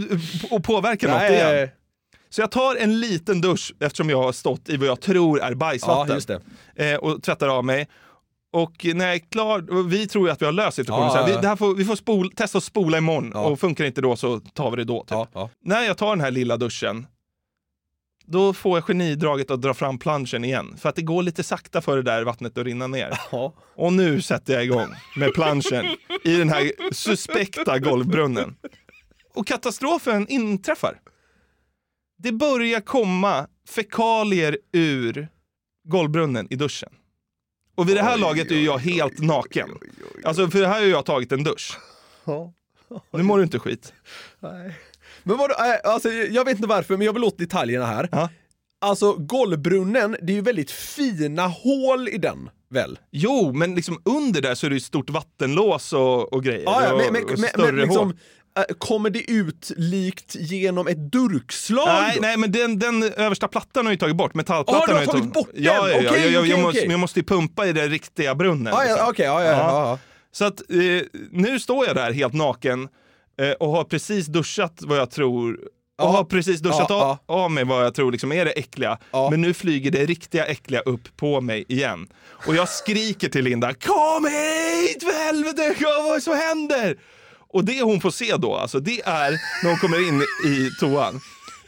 [0.64, 1.70] påverka något igen.
[2.30, 5.54] Så jag tar en liten dusch eftersom jag har stått i vad jag tror är
[5.54, 6.42] bajsvatten.
[6.76, 7.88] Eh, och tvättar av mig.
[8.56, 11.08] Och när jag är klar, vi tror ju att vi har löst situationen.
[11.14, 11.42] Ja, ja, vi, ja.
[11.42, 14.40] det här får, vi får spol, testa att spola imorgon och funkar inte då så
[14.40, 15.04] tar vi det då.
[15.04, 15.52] Typ.
[15.64, 17.08] När jag tar den här lilla duschen,
[18.26, 20.78] då får jag genidraget att dra fram planschen igen.
[20.78, 23.20] För att det går lite sakta för det där vattnet att rinna ner.
[23.76, 25.86] Och nu sätter jag igång med planschen
[26.24, 28.56] i den här suspekta golvbrunnen.
[29.34, 31.00] Och katastrofen inträffar.
[32.18, 35.28] Det börjar komma fekalier ur
[35.88, 36.90] golvbrunnen i duschen.
[37.76, 39.70] Och vid det här laget är jag helt naken.
[40.24, 41.78] Alltså för här har jag tagit en dusch.
[43.14, 43.94] Nu mår du inte skit.
[44.40, 44.76] Nej.
[45.24, 48.30] Men vadå, äh, alltså, jag vet inte varför, men jag vill åt detaljerna här.
[48.82, 53.00] Alltså golvbrunnen, det är ju väldigt fina hål i den, väl?
[53.12, 56.64] Jo, men liksom under där så är det ju stort vattenlås och, och grejer.
[56.66, 58.18] Ja, ja, och, men, och men, större men liksom, hål.
[58.58, 61.88] Äh, kommer det ut likt genom ett durkslag?
[61.88, 64.34] Nej, nej, men den, den översta plattan har ju tagit bort.
[64.34, 65.64] Metallplattan Ja, du har ju tagit bort den?
[65.64, 66.10] Ja, ja, ja.
[66.10, 68.74] Okej, jag, jag, okej, jag, måste, jag måste ju pumpa i den riktiga brunnen.
[68.74, 69.10] Ja, ja, liksom.
[69.10, 70.00] okej, ja, ja, ja, ja.
[70.32, 72.88] Så att eh, nu står jag där helt naken
[73.42, 75.54] eh, och har precis duschat vad jag tror
[75.98, 76.08] och Ja.
[76.08, 78.98] har precis duschat Ja, av, av mig vad jag tror liksom är det äckliga.
[79.32, 82.08] Men nu flyger det riktiga äckliga upp på mig igen.
[82.48, 86.98] Och jag skriker till Linda, kom hit för helvete, vad är det som händer?
[87.56, 89.32] Och det hon får se då, alltså, det är
[89.64, 91.20] när hon kommer in i toan.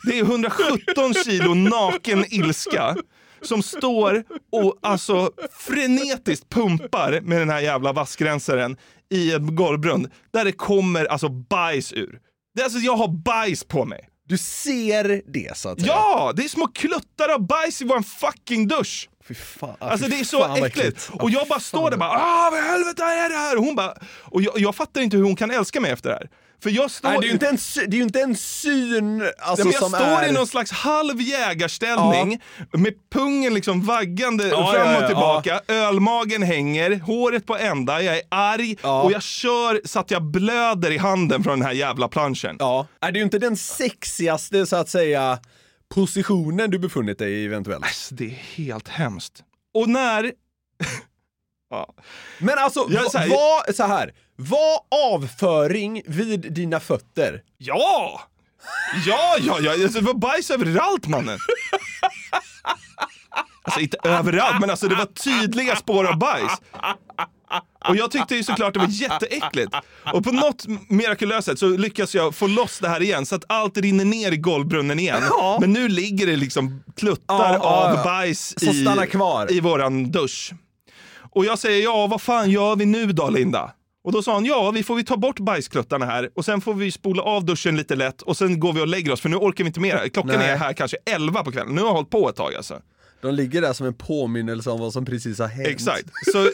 [0.04, 2.96] Det är 117 kilo naken ilska
[3.42, 8.78] som står och alltså frenetiskt pumpar med den här jävla vassgränsaren
[9.10, 12.20] i en golvbrunn där det kommer alltså bajs ur.
[12.56, 14.10] Det är alltså, jag har bajs på mig.
[14.28, 15.94] Du ser det så att säga?
[15.94, 19.10] Ja, det är små kluttar av bajs i vår fucking dusch.
[19.28, 21.10] Fy fan, Alltså fy det är så fan, vad äckligt.
[21.14, 23.58] Och jag bara står där bara, ah vad i helvete är det här?
[23.58, 26.16] Och hon bara, och jag, jag fattar inte hur hon kan älska mig efter det
[26.16, 26.30] här.
[26.64, 27.10] För jag står...
[27.10, 29.64] Nej, det är ju inte en, sy- det är ju inte en syn alltså, Ja,
[29.64, 30.30] men jag står är...
[30.30, 35.62] i någon slags halv jägarställning med pungen liksom vaggande Ja, fram ja, och ja, tillbaka.
[35.68, 40.92] Ölmagen hänger, håret på ända, jag är arg och jag kör så att jag blöder
[40.92, 42.56] i handen från den här jävla planschen.
[42.60, 42.88] Ja.
[43.02, 45.40] Är det är ju inte den sexigaste så att säga
[45.96, 47.86] positionen du befunnit dig i eventuellt.
[47.86, 49.44] Alltså, det är helt hemskt.
[49.74, 50.24] Och när...
[51.70, 51.94] ja.
[52.40, 54.14] Men alltså, Jag så här- var så här.
[54.36, 54.80] Var
[55.14, 57.44] avföring vid dina fötter?
[57.58, 58.22] Ja!
[59.06, 59.72] Ja, ja, ja.
[59.72, 61.38] Alltså, det var bajs överallt mannen.
[63.64, 66.52] Alltså inte överallt, men alltså det var tydliga spår av bajs.
[67.90, 69.72] Och jag tyckte ju såklart det var jätteäckligt.
[70.14, 73.44] Och på något mirakulöst sätt så lyckas jag få loss det här igen så att
[73.48, 75.22] allt rinner ner i golvbrunnen igen.
[75.30, 75.58] Ja.
[75.62, 78.04] Men nu ligger det liksom kluttar Ja, av ja.
[78.04, 78.70] bajs Som
[79.50, 80.54] i, i våran dusch.
[81.32, 83.72] Och jag säger ja, vad fan gör vi nu då Linda?
[84.04, 86.74] Och då sa hon ja, vi får vi ta bort bajskluttarna här och sen får
[86.74, 89.36] vi spola av duschen lite lätt och sen går vi och lägger oss för nu
[89.36, 90.10] orkar vi inte mer.
[90.10, 90.50] Klockan Nej.
[90.50, 91.76] är här kanske 11 på kvällen.
[91.76, 92.82] Nu har jag hållit på ett tag alltså.
[93.22, 95.68] De ligger där som en påminnelse om vad som precis har hänt.
[95.68, 96.10] Exakt.
[96.34, 96.50] Så,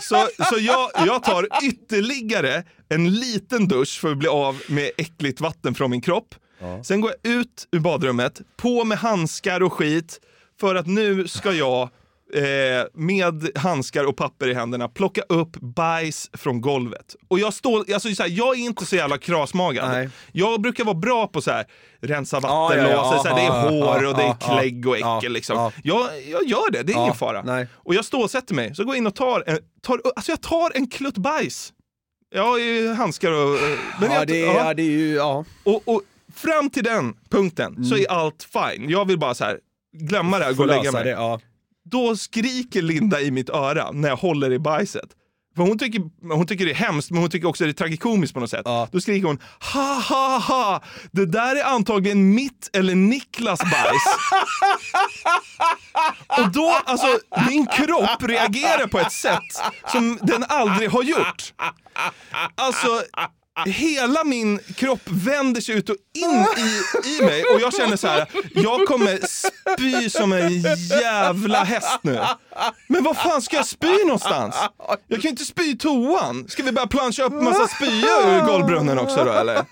[0.00, 5.40] så, så jag, jag tar ytterligare en liten dusch för att bli av med äckligt
[5.40, 6.34] vatten från min kropp.
[6.84, 10.20] Sen går jag ut ur badrummet, på med handskar och skit,
[10.60, 11.88] för att nu ska jag
[12.34, 17.16] eh, med handskar och papper i händerna plocka upp bajs från golvet.
[17.28, 19.88] Och jag, står, alltså, så här, jag är inte så jävla krasmagad.
[19.90, 20.08] Nej.
[20.32, 21.66] Jag brukar vara bra på så här,
[22.00, 24.34] rensa Ja, vattenlåset, ja, ja, här, det är ja, hår ja, och det är ja,
[24.58, 25.32] klägg och ja, äckel.
[25.32, 25.56] Liksom.
[25.56, 25.72] ja.
[25.84, 27.42] Jag, jag gör det, det är Ja, ingen fara.
[27.42, 27.66] nej.
[27.74, 30.72] Och jag stålsätter mig, så går jag in och tar en, tar, alltså jag tar
[30.74, 31.72] en klutt bajs.
[32.34, 33.58] Jag har ju handskar och...
[34.00, 35.44] Men ja, jag, det ja, det är ju, ja.
[35.64, 36.02] Och, och
[36.34, 38.90] fram till den punkten så är allt fine.
[38.90, 39.58] Jag vill bara så här
[39.92, 41.04] glömma det här och gå och lägga mig.
[41.04, 41.40] det, ja.
[41.90, 45.10] Då skriker Linda i mitt öra när jag håller i bajset.
[45.56, 46.02] För hon tycker,
[46.34, 48.66] hon tycker det är hemskt, men hon tycker också det är tragikomiskt på något sätt.
[48.92, 49.38] Då skriker hon
[49.72, 54.04] ha ha ha, det där är antagligen mitt eller Niklas bajs.
[56.38, 57.18] Och då, alltså
[57.48, 59.62] min kropp reagerar på ett sätt
[59.92, 61.54] som den aldrig har gjort.
[62.54, 63.02] Alltså,
[63.66, 68.06] hela min kropp vänder sig ut och in i, i mig och jag känner så
[68.08, 70.62] här, jag kommer spy som en
[71.00, 72.20] jävla häst nu.
[72.88, 74.56] Men vad fan ska jag spy någonstans?
[75.08, 76.48] Jag kan ju inte spy i toan.
[76.48, 79.64] Ska vi bara plancha upp massa spya ur golvbrunnen också då eller?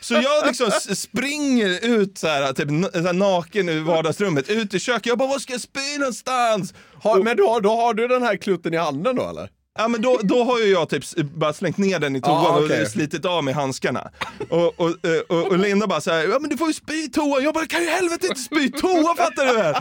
[0.00, 4.80] Så jag liksom springer ut så här, typ så här naken ur vardagsrummet, ut i
[4.80, 5.06] köket.
[5.06, 6.74] Jag bara, var ska jag spy någonstans?
[7.02, 9.50] Har, men då, då har du den här klutten i handen då eller?
[9.78, 11.04] Ja men då, då har ju jag typ
[11.34, 12.82] bara slängt ner den i toan Ah, okej.
[12.82, 14.10] och slitit av mig handskarna.
[14.50, 17.08] Och, och, eh, och, och Linda bara såhär, ja men du får ju spy i
[17.08, 17.40] toa.
[17.40, 19.74] Jag bara, kan ju helvete inte spy i toa fattar du väl?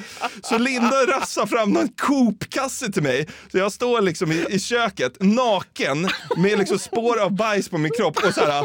[0.44, 3.28] Så Linda rassar fram någon Coop-kasse till mig.
[3.52, 7.92] Så jag står liksom i, i köket naken med liksom spår av bajs på min
[7.98, 8.64] kropp och så här.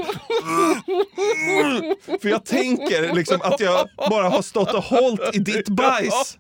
[2.23, 6.39] För jag tänker liksom att jag bara har stått och hållit i ditt bajs.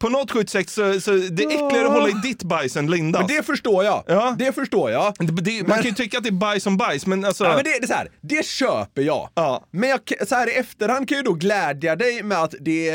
[0.00, 2.90] På något sjukt sätt så, så det är äckligare att hålla i ditt bajs än
[2.90, 3.20] Lindas.
[3.28, 4.04] Men det förstår jag.
[4.06, 4.36] Ja.
[4.38, 5.14] Det förstår jag.
[5.18, 7.44] Det, det, man kan ju tycka att det är bajs som bajs, men alltså...
[7.44, 9.28] Ja, men det, det, är så här, det köper jag.
[9.34, 9.64] Ja.
[9.70, 12.92] Men jag, så här i efterhand kan jag ju då glädja dig med att det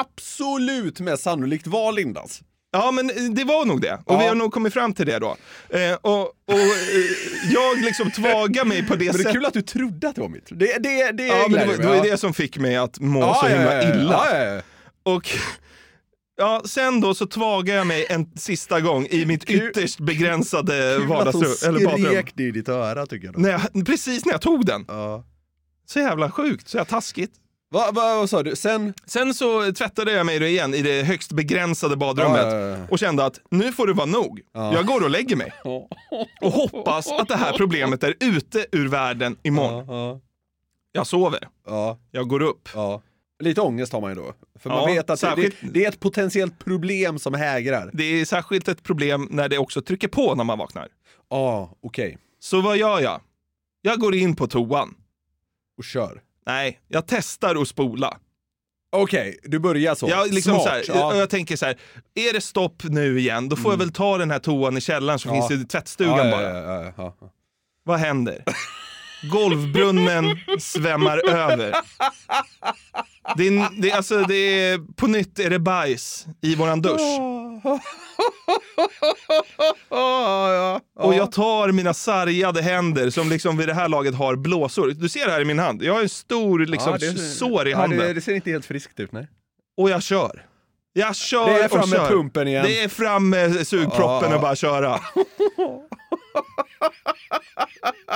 [0.00, 2.40] absolut mest sannolikt var Lindas.
[2.72, 3.94] Ja, men det var nog det.
[3.94, 4.18] Och Ja.
[4.18, 5.36] vi har nog kommit fram till det då.
[5.70, 9.32] Eh, och och eh, jag liksom tvagar mig på det Men det är sättet.
[9.32, 10.46] kul att du trodde att det var mitt.
[10.50, 13.20] Det, det, det Ja, men det, var, det var det som fick mig att må
[13.20, 14.22] Ja, så himla illa.
[15.02, 15.28] Och
[16.36, 21.74] ja, sen då så tvagar jag mig en sista gång i mitt ytterst begränsade vardagsrum,
[21.74, 22.04] eller badrum.
[22.06, 23.38] skrek det i ditt öra tycker jag.
[23.38, 24.84] När jag, precis när jag tog den.
[24.88, 25.24] Ja.
[25.86, 27.32] Så jävla sjukt, så jävla taskigt.
[27.70, 28.56] Va, va, vad sa du?
[28.56, 28.94] Sen?
[29.06, 32.86] Sen så tvättade jag mig då igen i det högst begränsade badrummet Ja, ja, ja.
[32.90, 34.40] och kände att nu får det vara nog.
[34.52, 34.74] Ja.
[34.74, 35.52] Jag går och lägger mig.
[36.40, 39.84] Och hoppas att det här problemet är ute ur världen imorgon.
[39.88, 40.20] Ja,
[40.92, 41.48] Jag sover.
[41.66, 42.68] ja, Jag går upp.
[43.42, 44.32] Lite ångest har man ju då.
[44.58, 47.90] För man Ja, vet att det, särskilt- det, det är ett potentiellt problem som hägrar.
[47.92, 50.88] Det är särskilt ett problem när det också trycker på när man vaknar.
[51.30, 52.18] Ja, okej.
[52.40, 53.20] Så vad gör jag?
[53.82, 54.94] Jag går in på toan.
[55.78, 56.20] Och kör.
[56.46, 58.18] Nej, jag testar att spola.
[58.92, 60.08] Okej, du börjar så.
[60.08, 60.62] Jag, liksom Smart.
[60.64, 60.94] så här, ja.
[60.94, 61.78] jag, jag tänker så här,
[62.14, 65.18] är det stopp nu igen, då får jag väl ta den här toan i källaren
[65.18, 65.48] som Ja.
[65.48, 67.12] finns i tvättstugan ja, bara.
[67.84, 68.44] Vad händer?
[69.32, 70.24] Golvbrunnen
[70.60, 71.74] svämmar över.
[73.36, 77.00] Det är, det, alltså, det är, på nytt är det bajs i våran dusch.
[81.00, 84.90] Och jag tar mina sargade händer som liksom vid det här laget har blåsor.
[84.90, 85.82] Du ser här i min hand.
[85.82, 87.98] Jag har en stor liksom, Ja, det- sår i ja, handen.
[87.98, 89.28] det, det ser inte helt friskt ut, nej.
[89.76, 90.46] Och jag kör.
[90.92, 92.64] Jag kör Det är fram med pumpen igen.
[92.66, 94.34] Det är fram med sugproppen Ja.
[94.36, 95.00] och bara köra.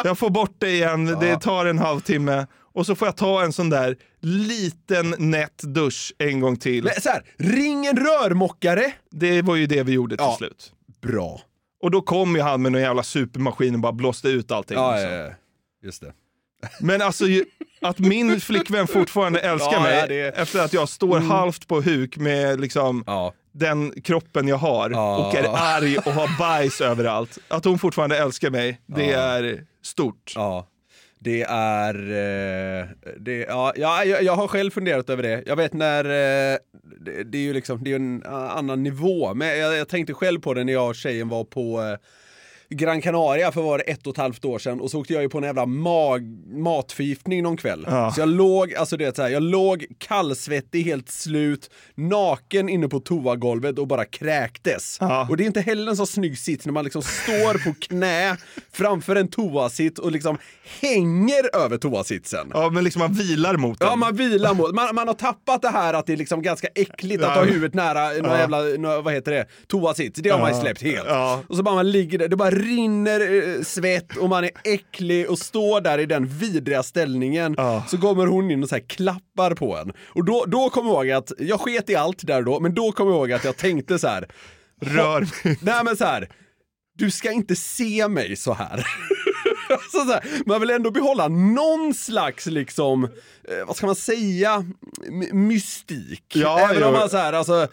[0.05, 2.47] Jag får bort det igen, det tar en halvtimme.
[2.77, 6.85] Och så får jag ta en sån där liten nätt dusch en gång till.
[6.85, 8.93] Men så här, ring en rörmokare.
[9.11, 10.35] Det var ju det vi gjorde till Ja.
[10.39, 10.73] slut.
[11.03, 11.41] Bra.
[11.83, 14.77] Och då kom ju han med någon jävla supermaskin och bara blåste ut allting.
[14.77, 15.11] Ja, liksom.
[15.13, 15.31] ja, ja.
[15.85, 16.13] Just det.
[16.81, 17.45] Men alltså ju,
[17.81, 22.17] att min flickvän fortfarande älskar Ja, mig det- efter att jag står halvt på huk
[22.17, 23.33] med liksom Ja.
[23.53, 27.39] den kroppen jag har och är arg och har bajs överallt.
[27.49, 30.33] Att hon fortfarande älskar mig, det är stort.
[30.35, 30.67] Ja.
[31.19, 31.95] Det är...
[31.95, 32.87] Eh,
[33.17, 35.43] det, ja, jag, jag har själv funderat över det.
[35.47, 36.05] Jag vet när...
[36.05, 36.59] Eh,
[37.01, 39.35] det, det är ju liksom, det är en annan nivå.
[39.35, 41.99] Men jag, jag tänkte själv på det när jag och tjejen var på eh,
[42.71, 45.29] Gran Canaria för var ett och ett halvt år sedan och så åkte jag ju
[45.29, 47.85] på en jävla mag, matförgiftning någon kväll.
[47.89, 48.13] Ja.
[48.15, 53.01] Så jag låg, alltså det så här, jag låg kallsvettig, helt slut, naken inne på
[53.01, 54.97] toagolvet och bara kräktes.
[55.01, 55.27] Ja.
[55.31, 58.37] Och det är inte heller en så snygg sits när man liksom står på knä
[58.73, 60.39] framför en toasitt och liksom
[60.81, 62.51] hänger över toasitsen.
[62.55, 63.89] Ja, men liksom man vilar mot den.
[63.89, 64.75] Ja, man vilar mot.
[64.75, 67.35] Man, man har tappat det här att det är liksom ganska äckligt att Ja.
[67.35, 68.39] ha huvudet nära någon Ja.
[68.39, 70.21] jävla, nå- vad heter det, toasits.
[70.21, 71.09] Det har man ju släppt helt.
[71.49, 75.31] Och så bara man ligger där, det bara rinner eh, svett och man är äcklig
[75.31, 77.55] och står där i den vidriga ställningen.
[77.59, 77.85] Ja.
[77.89, 79.93] Så kommer hon in och så här klappar på en.
[79.99, 82.93] Och då, då kommer jag ihåg att, jag sket i allt där då, men då
[82.93, 84.29] kommer jag ihåg att jag tänkte så här.
[84.81, 85.59] Rör mig.
[85.61, 86.29] Nej men så här.
[86.99, 88.87] Du ska inte se mig så här.
[90.13, 94.65] Här, man vill ändå behålla någon slags liksom, eh, vad ska man säga,
[95.33, 96.25] mystik.
[96.35, 96.99] Ja, Även om jo.
[96.99, 97.69] man så här, alltså,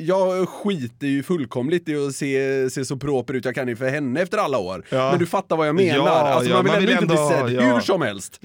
[0.00, 4.20] jag skiter ju fullkomligt i att se, se så proper ut jag kan inför henne
[4.22, 4.84] efter alla år.
[4.88, 5.10] Ja.
[5.10, 5.96] Men du fattar vad jag menar.
[6.06, 7.74] Ja, alltså, man vill man ändå vill inte bli ändå- sedd ja.
[7.74, 8.38] hur som helst.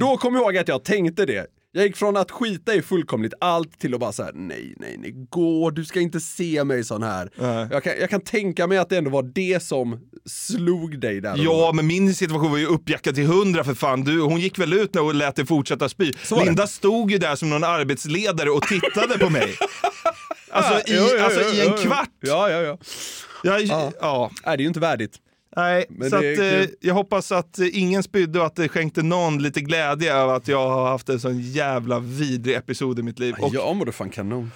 [0.00, 1.46] Då kommer jag ihåg att jag tänkte det.
[1.76, 5.12] Jag gick från att skita i fullkomligt allt till att bara säga nej, nej, nej,
[5.30, 7.30] gå, du ska inte se mig sån här.
[7.70, 11.34] Jag kan, jag kan tänka mig att det ändå var det som slog dig där.
[11.38, 14.04] Ja, men min situation var ju uppjackad till hundra för fan.
[14.04, 16.12] Du, hon gick väl ut när och lät dig fortsätta spy.
[16.30, 16.44] Var det.
[16.44, 19.54] Linda stod ju där som någon arbetsledare och tittade på mig.
[20.50, 22.10] Alltså, i, Jo, jo, alltså jo, i en kvart.
[22.20, 22.78] Ja, ja, ja.
[23.42, 23.92] Jag, Ja.
[24.00, 24.30] ja.
[24.46, 25.18] Nej, det är ju inte värdigt.
[25.56, 29.42] Nej, Men så att, eh, jag hoppas att ingen spydde och att det skänkte någon
[29.42, 33.34] lite glädje över att jag har haft en sån jävla vidrig episod i mitt liv.
[33.38, 34.52] Och, Jag mådde fan kanon.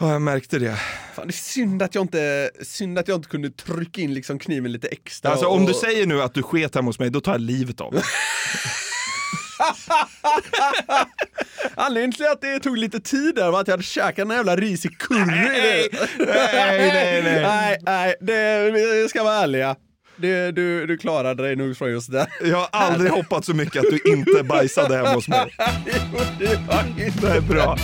[0.00, 0.76] ja, jag märkte det.
[1.14, 4.38] Fan, det är synd att jag inte, synd att jag inte kunde trycka in liksom
[4.38, 5.30] kniven lite extra.
[5.30, 7.40] Alltså om och- du säger nu att du sket hemma hos mig, då tar jag
[7.40, 8.02] livet av mig.
[11.74, 14.56] Anledningen till att det tog lite tid där var att jag hade käkat en jävla
[14.56, 15.24] risig curry.
[15.26, 15.88] Nej,
[16.18, 17.42] nej, nej, nej.
[17.42, 19.76] nej, nej det, vi ska vara ärliga.
[20.24, 22.26] Det, du, du klarade dig nog från just det.
[22.42, 25.54] Jag har aldrig hoppat så mycket att du inte bajsade hemma hos mig.
[25.86, 27.76] Jo, det var inte Det är bra.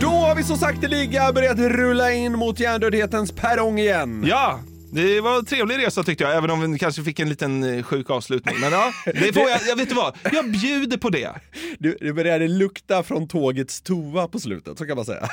[0.00, 4.24] Då har vi så sakteliga börjat rulla in mot hjärndödhetens perrong igen.
[4.26, 4.60] Ja,
[4.94, 7.82] det var en trevlig resa tyckte jag, även om vi kanske fick en liten eh,
[7.82, 8.60] sjuk avslutning.
[8.60, 11.30] Men ja, det får jag, jag vet du vad, jag bjuder på det.
[11.78, 15.28] Du, det började lukta från tågets toa på slutet, så kan man säga.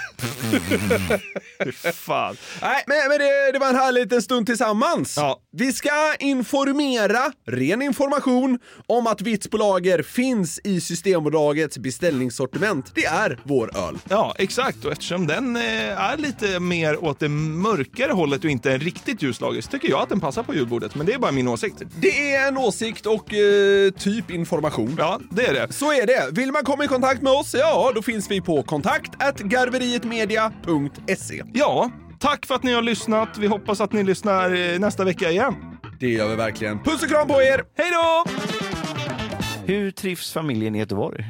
[1.84, 2.36] Fy Fan.
[2.62, 5.18] Nej, men, men det, det var en härlig liten stund tillsammans.
[5.18, 5.39] Ja.
[5.51, 12.91] Vi ska informera, ren information, om att Vitts på lager finns i Systembolagets beställningssortiment.
[12.95, 13.97] Det är vår öl.
[14.09, 14.86] Ja, exakt.
[14.86, 15.62] Och eftersom den eh,
[16.01, 20.02] är lite mer åt det mörkare hållet och inte en riktigt ljuslager så tycker jag
[20.02, 20.95] att den passar på julbordet.
[20.95, 21.82] Men det är bara min åsikt.
[22.02, 24.95] Det är en åsikt och eh, typ information.
[24.99, 25.74] Ja, det är det.
[25.74, 26.30] Så är det.
[26.32, 29.12] Vill man komma i kontakt med oss, ja, då finns vi på kontakt
[29.43, 31.43] garverietmedia.se.
[31.54, 33.38] Ja, tack för att ni har lyssnat.
[33.38, 35.56] Vi hoppas att ni lyssnar eh, nästa vecka igen.
[35.99, 36.80] Det gör vi verkligen.
[36.84, 37.64] Puss och kram på er!
[37.78, 38.26] Hej då!
[39.66, 41.26] Hur trivs familjen i Göteborg?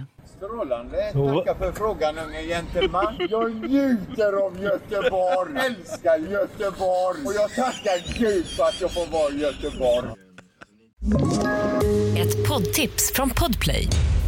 [0.52, 1.12] Strålande.
[1.14, 3.16] Tackar för frågan unge gentleman.
[3.30, 5.52] Jag njuter av Göteborg.
[5.66, 7.26] Älskar Göteborg.
[7.26, 10.08] Och jag tackar Gud för att jag får vara i Göteborg.
[12.18, 13.88] Ett poddtips från Podplay.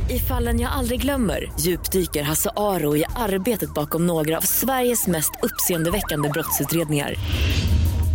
[0.09, 5.31] I fallen jag aldrig glömmer djupdyker Hasse Aro i arbetet bakom några av Sveriges mest
[5.41, 7.15] uppseendeväckande brottsutredningar.